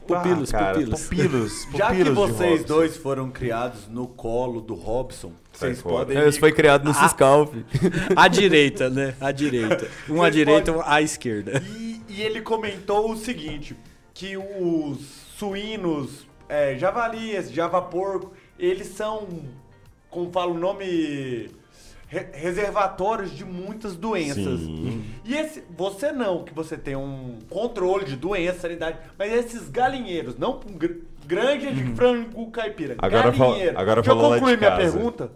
[0.07, 1.03] Pupilos, ah, cara, pupilos.
[1.03, 1.67] pupilos.
[1.75, 6.27] Já que vocês dois foram criados no colo do Robson, vocês podem.
[6.27, 7.53] Isso foi criado no Ciscalf.
[8.15, 9.15] À direita, né?
[9.21, 9.87] À direita.
[10.09, 11.61] Um à direita, um à esquerda.
[11.77, 13.75] E, e, ele comentou o seguinte:
[14.13, 14.97] que os
[15.37, 19.25] suínos, é, javalias, javaporco, eles são,
[20.09, 21.49] como fala o nome
[22.33, 24.59] reservatórios de muitas doenças.
[24.59, 25.01] Sim.
[25.23, 30.37] E esse, você não, que você tem um controle de doença, sanidade, mas esses galinheiros,
[30.37, 30.59] não
[31.25, 31.95] grande de uhum.
[31.95, 32.95] frango caipira.
[32.97, 33.73] Agora galinheiro.
[33.73, 35.31] Fal, agora Deixa eu concluir minha pergunta.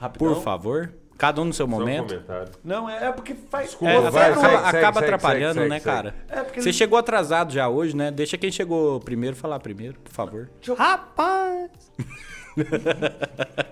[0.00, 0.34] Rapidão.
[0.34, 0.92] Por favor.
[1.18, 2.22] Cada um no seu momento.
[2.62, 3.68] Não, é, é porque faz.
[3.68, 6.14] Desculpa, é, vai, acaba, segue, acaba segue, atrapalhando, segue, né, cara?
[6.28, 8.10] É Você chegou atrasado já hoje, né?
[8.10, 10.50] Deixa quem chegou primeiro falar primeiro, por favor.
[10.66, 10.74] Eu...
[10.74, 11.70] Rapaz!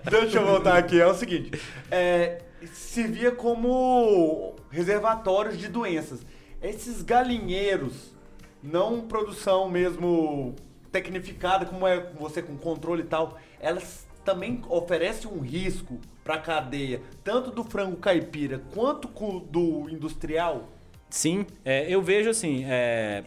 [0.09, 0.99] Deixa eu voltar aqui.
[0.99, 1.59] É o seguinte:
[1.91, 2.41] é,
[2.73, 6.25] servia como reservatórios de doenças.
[6.61, 8.13] Esses galinheiros,
[8.61, 10.55] não produção mesmo
[10.91, 16.39] tecnificada, como é você com controle e tal, elas também oferecem um risco para a
[16.39, 19.07] cadeia, tanto do frango caipira quanto
[19.41, 20.67] do industrial?
[21.09, 23.23] Sim, é, eu vejo assim, é,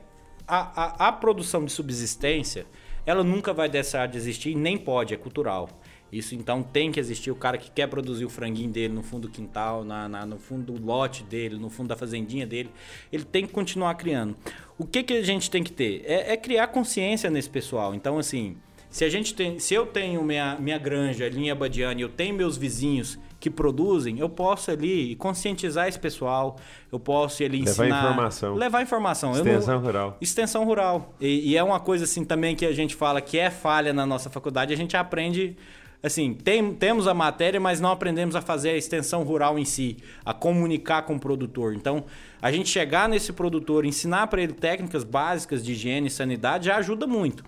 [0.47, 2.67] a, a, a produção de subsistência,
[3.07, 5.69] ela nunca vai deixar de existir, nem pode, é cultural.
[6.11, 9.29] Isso então tem que existir o cara que quer produzir o franguinho dele no fundo
[9.29, 12.71] do quintal, na, na- no fundo do lote dele, no fundo da fazendinha dele.
[13.13, 14.35] Ele tem que continuar criando.
[14.79, 16.03] O que, que a gente tem que ter?
[16.07, 17.95] É, é criar consciência nesse pessoal.
[17.95, 18.57] Então, assim,
[18.91, 22.57] se a gente tem, se eu tenho minha, minha granja, linha Badiane, eu tenho meus
[22.57, 26.57] vizinhos que produzem, eu posso ali conscientizar esse pessoal,
[26.91, 28.55] eu posso ele Levar ensinar, informação.
[28.55, 29.35] levar informação.
[29.35, 30.17] Eu não- Extensão rural.
[30.21, 31.15] Extensão rural.
[31.21, 34.05] E, e é uma coisa assim também que a gente fala que é falha na
[34.05, 35.57] nossa faculdade, a gente aprende
[36.01, 39.97] assim, tem- temos a matéria, mas não aprendemos a fazer a extensão rural em si,
[40.25, 41.75] a comunicar com o produtor.
[41.75, 42.05] Então,
[42.41, 46.77] a gente chegar nesse produtor, ensinar para ele técnicas básicas de higiene e sanidade já
[46.77, 47.45] ajuda muito.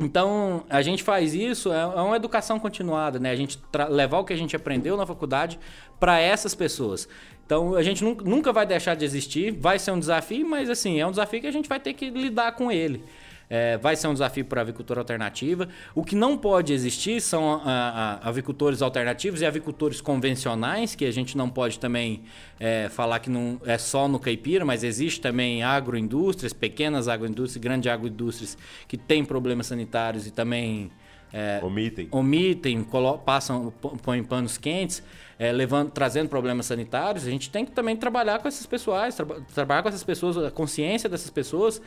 [0.00, 3.30] Então, a gente faz isso, é é uma educação continuada, né?
[3.30, 3.58] A gente
[3.90, 5.60] levar o que a gente aprendeu na faculdade
[5.98, 7.06] para essas pessoas.
[7.44, 11.06] Então, a gente nunca vai deixar de existir, vai ser um desafio, mas assim, é
[11.06, 13.04] um desafio que a gente vai ter que lidar com ele.
[13.52, 15.68] É, vai ser um desafio para a avicultura alternativa.
[15.92, 21.10] O que não pode existir são a- a- avicultores alternativos e avicultores convencionais, que a
[21.10, 22.22] gente não pode também
[22.60, 27.90] é, falar que não é só no caipira, mas existe também agroindústrias, pequenas agroindústrias, grandes
[27.90, 30.92] agroindústrias que têm problemas sanitários e também
[31.32, 32.08] é, Omitem.
[32.10, 32.86] omitem,
[33.24, 33.72] passam,
[34.02, 35.02] põem panos quentes,
[35.38, 37.26] é, levando, trazendo problemas sanitários.
[37.26, 40.50] A gente tem que também trabalhar com esses pessoais, traba- trabalhar com essas pessoas, a
[40.50, 41.80] consciência dessas pessoas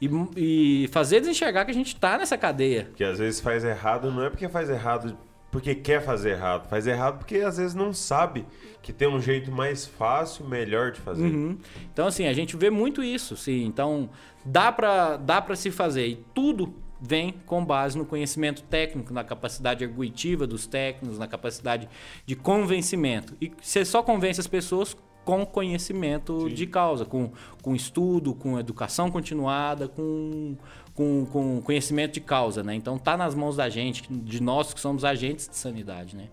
[0.00, 2.90] e, e fazer eles enxergar que a gente está nessa cadeia.
[2.94, 5.16] Que às vezes faz errado, não é porque faz errado
[5.50, 6.68] porque quer fazer errado.
[6.68, 8.44] Faz errado porque às vezes não sabe
[8.82, 11.24] que tem um jeito mais fácil, melhor de fazer.
[11.24, 11.58] Uhum.
[11.92, 13.64] Então, assim, a gente vê muito isso, sim.
[13.64, 14.10] Então,
[14.44, 16.06] dá para dá pra se fazer.
[16.08, 21.88] E tudo vem com base no conhecimento técnico, na capacidade arguitiva dos técnicos, na capacidade
[22.24, 23.34] de convencimento.
[23.40, 29.10] E você só convence as pessoas com conhecimento de causa, com, com estudo, com educação
[29.10, 30.54] continuada, com,
[30.94, 32.74] com, com conhecimento de causa, né?
[32.76, 36.28] Então tá nas mãos da gente, de nós que somos agentes de sanidade, né?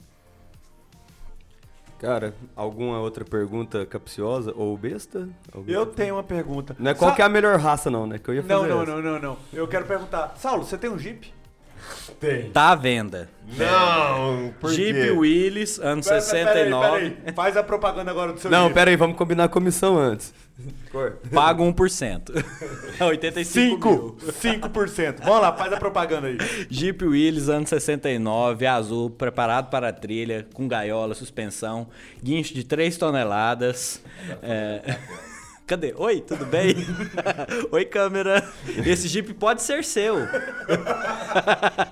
[1.97, 5.27] Cara, alguma outra pergunta capciosa ou besta?
[5.51, 6.75] Alguma- Eu tenho uma pergunta.
[6.77, 8.19] Não é qual Sa- que é a melhor raça, não, né?
[8.19, 8.91] Que eu ia fazer Não, não, essa.
[8.91, 9.37] não, não, não.
[9.53, 10.35] Eu quero perguntar.
[10.37, 11.33] Saulo, você tem um Jeep?
[12.19, 12.49] Tem.
[12.51, 13.29] Tá à venda.
[13.57, 15.11] Não, por Jeep quê?
[15.11, 17.09] Willis, ano Pera- pera- 69.
[17.09, 17.34] pera aí.
[17.36, 18.73] Faz a propaganda agora do seu Não, Jeep.
[18.73, 20.34] pera aí, vamos combinar a comissão antes.
[21.34, 22.31] Pago 1%.
[23.01, 25.15] 85 5, 5%.
[25.23, 26.38] Vamos lá, faz a propaganda aí.
[26.69, 31.88] Jeep Willys, ano 69, azul, preparado para a trilha, com gaiola, suspensão,
[32.23, 34.01] guincho de 3 toneladas.
[34.41, 34.97] É,
[35.66, 35.93] Cadê?
[35.97, 36.76] Oi, tudo bem?
[37.72, 38.43] Oi, câmera.
[38.86, 40.18] Esse Jeep pode ser seu.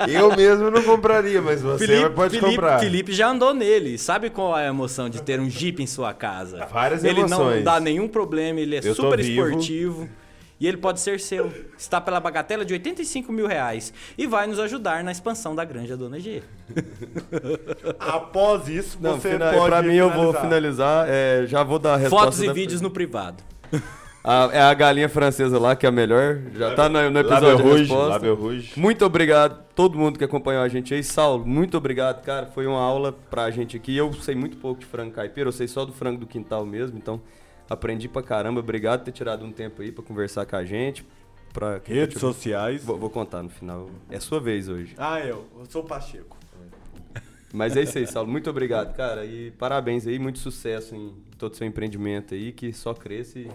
[0.09, 2.79] Eu mesmo não compraria, mas você pode Felipe, comprar.
[2.79, 3.97] Felipe já andou nele.
[3.97, 6.65] Sabe qual é a emoção de ter um Jeep em sua casa?
[6.65, 7.63] Várias ele não emoções.
[7.63, 10.09] dá nenhum problema, ele é Eu super esportivo.
[10.59, 11.51] E ele pode ser seu.
[11.75, 13.91] Está pela bagatela de 85 mil reais.
[14.17, 16.43] E vai nos ajudar na expansão da Granja Dona G.
[17.97, 21.05] Após isso, Não, você fina- pode pra mim eu vou finalizar.
[21.05, 21.07] finalizar.
[21.09, 22.25] é, já vou dar a resposta.
[22.25, 23.41] Fotos e da- vídeos no privado.
[24.23, 26.39] A- é a galinha francesa lá, que é a melhor.
[26.53, 27.93] Já tá no, no episódio Lábio Rouge.
[27.93, 28.73] Lábio Rouge.
[28.79, 31.03] Muito obrigado todo mundo que acompanhou a gente aí.
[31.03, 32.45] Saulo, muito obrigado, cara.
[32.47, 33.97] Foi uma aula pra gente aqui.
[33.97, 36.97] Eu sei muito pouco de frango caipira, eu sei só do frango do quintal mesmo,
[36.99, 37.19] então
[37.67, 38.59] aprendi pra caramba.
[38.59, 41.03] Obrigado por ter tirado um tempo aí pra conversar com a gente.
[41.51, 41.81] Pra...
[41.83, 42.83] Redes sociais.
[42.85, 43.89] Vou, vou contar no final.
[44.09, 44.93] É sua vez hoje.
[44.97, 45.45] Ah, eu.
[45.59, 46.37] Eu sou o Pacheco.
[47.53, 48.31] Mas é isso aí, Saulo.
[48.31, 49.25] Muito obrigado, cara.
[49.25, 53.49] E parabéns aí, muito sucesso em todo o seu empreendimento aí, que só cresça e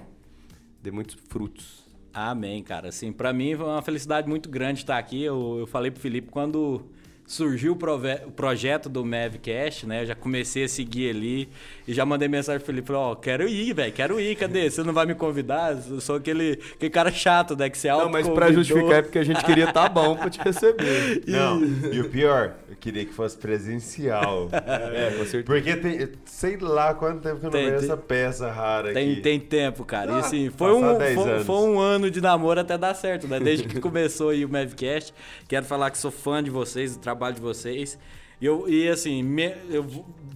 [0.83, 1.85] dê muitos frutos.
[2.13, 2.89] Amém, cara.
[2.89, 5.23] Assim, para mim foi uma felicidade muito grande estar aqui.
[5.23, 6.87] Eu, eu falei pro Felipe quando
[7.27, 10.03] surgiu o, prove- o projeto do Mavcast, né?
[10.03, 11.49] Eu já comecei a seguir ali
[11.87, 14.71] e já mandei mensagem pro Felipe, ó, quero ir, velho, quero ir, cadê?
[14.71, 15.77] Você não vai me convidar?
[15.91, 17.69] Eu sou aquele, aquele cara chato, né?
[17.69, 18.63] Que você Não, mas pra autoconvidou.
[18.65, 21.23] justificar é porque a gente queria tá bom pra te receber.
[21.27, 21.63] Não,
[21.93, 24.49] e o pior, eu queria que fosse presencial.
[24.97, 25.45] É, com certeza.
[25.45, 28.93] Porque tem, sei lá quanto tempo que eu não Tem- vejo tem- essa peça rara
[28.93, 29.21] Tem, aqui.
[29.21, 30.13] tem tempo, cara.
[30.13, 33.27] E Ah, assim, foi um, 10 foi, foi um ano de namoro até dar certo,
[33.27, 33.39] né?
[33.41, 35.13] Desde que começou aí o Mavcast.
[35.49, 37.99] Quero falar que sou fã de vocês, do trabalho de vocês.
[38.41, 39.83] E, eu, e assim, me- eu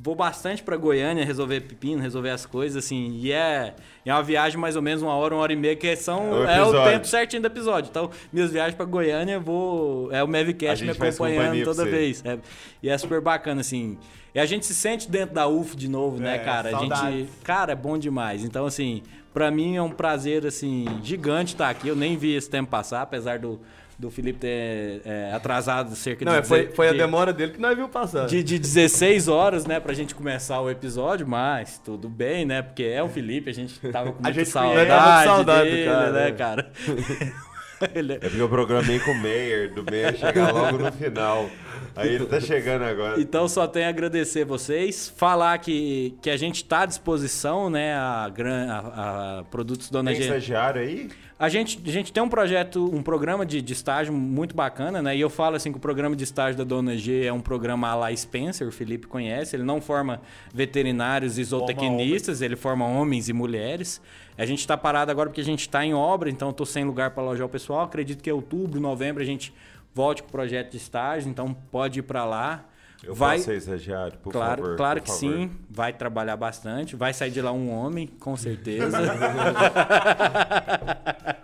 [0.02, 3.18] vou- bastante pra Goiânia resolver pepino, resolver as coisas, assim.
[3.20, 3.74] E é,
[4.06, 6.62] é uma viagem mais ou menos uma hora, uma hora e meia, que são, É
[6.64, 7.90] o é o tempo certinho do episódio.
[7.90, 10.10] Então, minhas viagens pra Goiânia, eu vou.
[10.10, 12.22] É o A Mavcast me acompanhando toda vez.
[12.24, 12.38] É,
[12.82, 13.98] e é super bacana, assim.
[14.34, 16.68] E a gente se sente dentro da UF de novo, né, É, cara?
[16.68, 17.02] A saudades.
[17.18, 17.30] gente.
[17.44, 18.42] Cara, é bom demais.
[18.44, 19.02] Então, assim,
[19.34, 21.88] pra mim é um prazer, assim, gigante estar aqui.
[21.88, 23.60] Eu nem vi esse tempo passar, apesar do,
[24.00, 26.38] do Felipe ter é, atrasado cerca Não, de...
[26.38, 28.26] é, foi, foi a de- demora dele que nós viu passar.
[28.26, 32.62] de, de 16 horas, né, pra gente começar o episódio, mas tudo bem, né?
[32.62, 35.84] Porque é o Felipe, a gente tava com A muita saudade, tava saudade do dele,
[35.90, 36.32] cara, né, é.
[36.32, 36.70] cara?
[37.94, 41.48] Ele- É porque eu programei com o Meyer, do Meyer chegar logo no final.
[41.96, 43.18] Aí ele tá chegando agora.
[43.18, 47.94] Então só tenho a agradecer vocês, falar que, que a gente tá à disposição, né,
[47.94, 50.26] a, gran- a, a Produtos Dona Tem G.
[50.26, 51.08] estagiário aí?
[51.40, 55.16] A gente, a gente tem um projeto, um programa de, de estágio muito bacana, né?
[55.16, 57.88] E eu falo assim que o programa de estágio da Dona G é um programa
[57.88, 59.56] à la Spencer, o Felipe conhece.
[59.56, 60.20] Ele não forma
[60.52, 64.02] veterinários e zootecnistas, ele forma homens e mulheres.
[64.36, 67.12] A gente está parado agora porque a gente está em obra, então estou sem lugar
[67.12, 67.84] para alojar o pessoal.
[67.84, 69.50] Acredito que em outubro, novembro a gente
[69.94, 72.66] volte com o projeto de estágio, então pode ir para lá.
[73.02, 73.80] Eu Vai, posso ser
[74.22, 74.76] por Claro, favor.
[74.76, 75.34] claro por que favor.
[75.36, 75.50] sim.
[75.70, 76.96] Vai trabalhar bastante.
[76.96, 78.98] Vai sair de lá um homem, com certeza.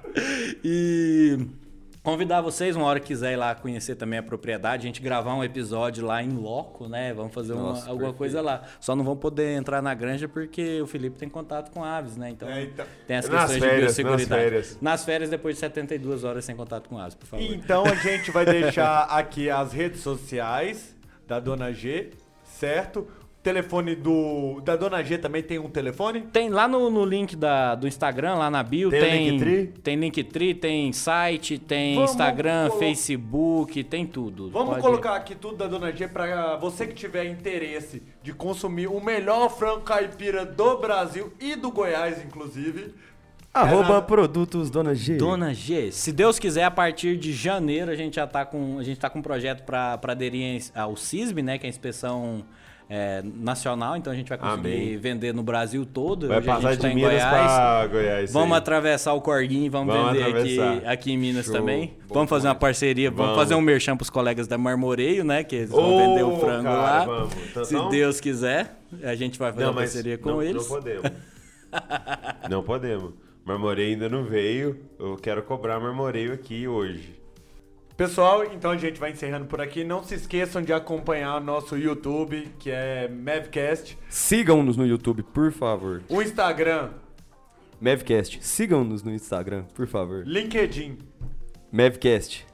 [0.62, 1.46] e
[2.02, 5.34] convidar vocês, uma hora que quiser ir lá conhecer também a propriedade, a gente gravar
[5.34, 7.12] um episódio lá em loco, né?
[7.14, 8.18] Vamos fazer uma- Nossa, alguma perfeito.
[8.18, 8.62] coisa lá.
[8.78, 12.30] Só não vão poder entrar na granja porque o Felipe tem contato com aves, né?
[12.30, 14.42] Então, É, então- tem as Nas questões férias, de nas biosseguridade.
[14.42, 14.78] férias.
[14.80, 17.44] Nas férias, depois de 72 horas sem contato com aves, por favor.
[17.44, 20.94] Então a gente vai deixar aqui as redes sociais
[21.26, 22.10] da Dona G,
[22.44, 23.06] certo?
[23.42, 26.22] Telefone do da Dona G também tem um telefone?
[26.32, 29.30] Tem lá no, no link da, do Instagram, lá na bio, Tem tem.
[29.30, 29.66] Linktree?
[29.84, 34.50] Tem Linktree, tem site, tem Vamos Instagram, colo- Facebook, tem tudo.
[34.50, 38.88] Vamos Pode- colocar aqui tudo da Dona G pra você que tiver interesse de consumir
[38.88, 42.94] o melhor frango caipira do Brasil e do Goiás, inclusive.
[43.56, 45.16] Arroba na- Produtos Dona G.
[45.16, 48.82] Dona G, se Deus quiser, a partir de janeiro a gente já tá com, a
[48.82, 52.44] gente tá com um projeto para aderir ao CISB, né, que é a inspeção
[52.88, 54.96] é, nacional, então a gente vai conseguir Amém.
[54.96, 56.28] vender no Brasil todo.
[56.28, 58.32] Vai Hoje a passar gente de tá em Minas Goiás.
[58.32, 58.58] Vamos aí.
[58.58, 60.92] atravessar o Corguinho vamos, Vamos vender aqui, atravessar.
[60.92, 61.54] aqui em Minas Show.
[61.56, 61.94] também.
[62.08, 63.42] Vamos fazer uma parceria, vamos, Vamos.
[63.42, 65.42] fazer um merchan pros colegas da Marmoreio, né?
[65.42, 67.04] Que eles vão Ô, vender o frango cara, lá.
[67.04, 67.34] vamos.
[67.50, 70.62] Então- Se então- Deus quiser, a gente vai fazer Não, uma parceria com não, eles.
[70.68, 71.10] Não podemos.
[72.48, 73.25] não podemos.
[73.46, 74.80] Marmoreio ainda não veio.
[74.98, 77.14] Eu quero cobrar marmoreio aqui hoje.
[77.96, 79.84] Pessoal, então a gente vai encerrando por aqui.
[79.84, 83.96] Não se esqueçam de acompanhar o nosso YouTube, que é Mavcast.
[84.10, 86.02] Sigam-nos no YouTube, por favor.
[86.08, 86.90] O Instagram,
[87.80, 88.44] Mavcast.
[88.44, 90.24] Sigam-nos no Instagram, por favor.
[90.26, 90.98] LinkedIn.
[91.72, 92.44] Mavcast.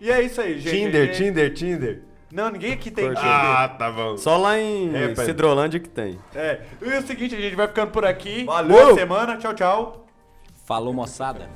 [0.00, 0.74] E é isso aí, gente.
[0.74, 2.02] Tinder, gente- Tinder, Tinder.
[2.32, 3.22] Não, ninguém aqui tem Tinder.
[3.24, 4.16] Ah, tá bom.
[4.16, 5.14] Só lá em É.
[5.16, 6.18] Cidrolândia que tem.
[6.34, 6.62] É.
[6.80, 8.44] E é o seguinte, a gente vai ficando por aqui.
[8.44, 8.76] Valeu!
[8.86, 9.36] Boa semana.
[9.36, 10.06] Tchau, tchau.
[10.70, 11.50] Falou, moçada.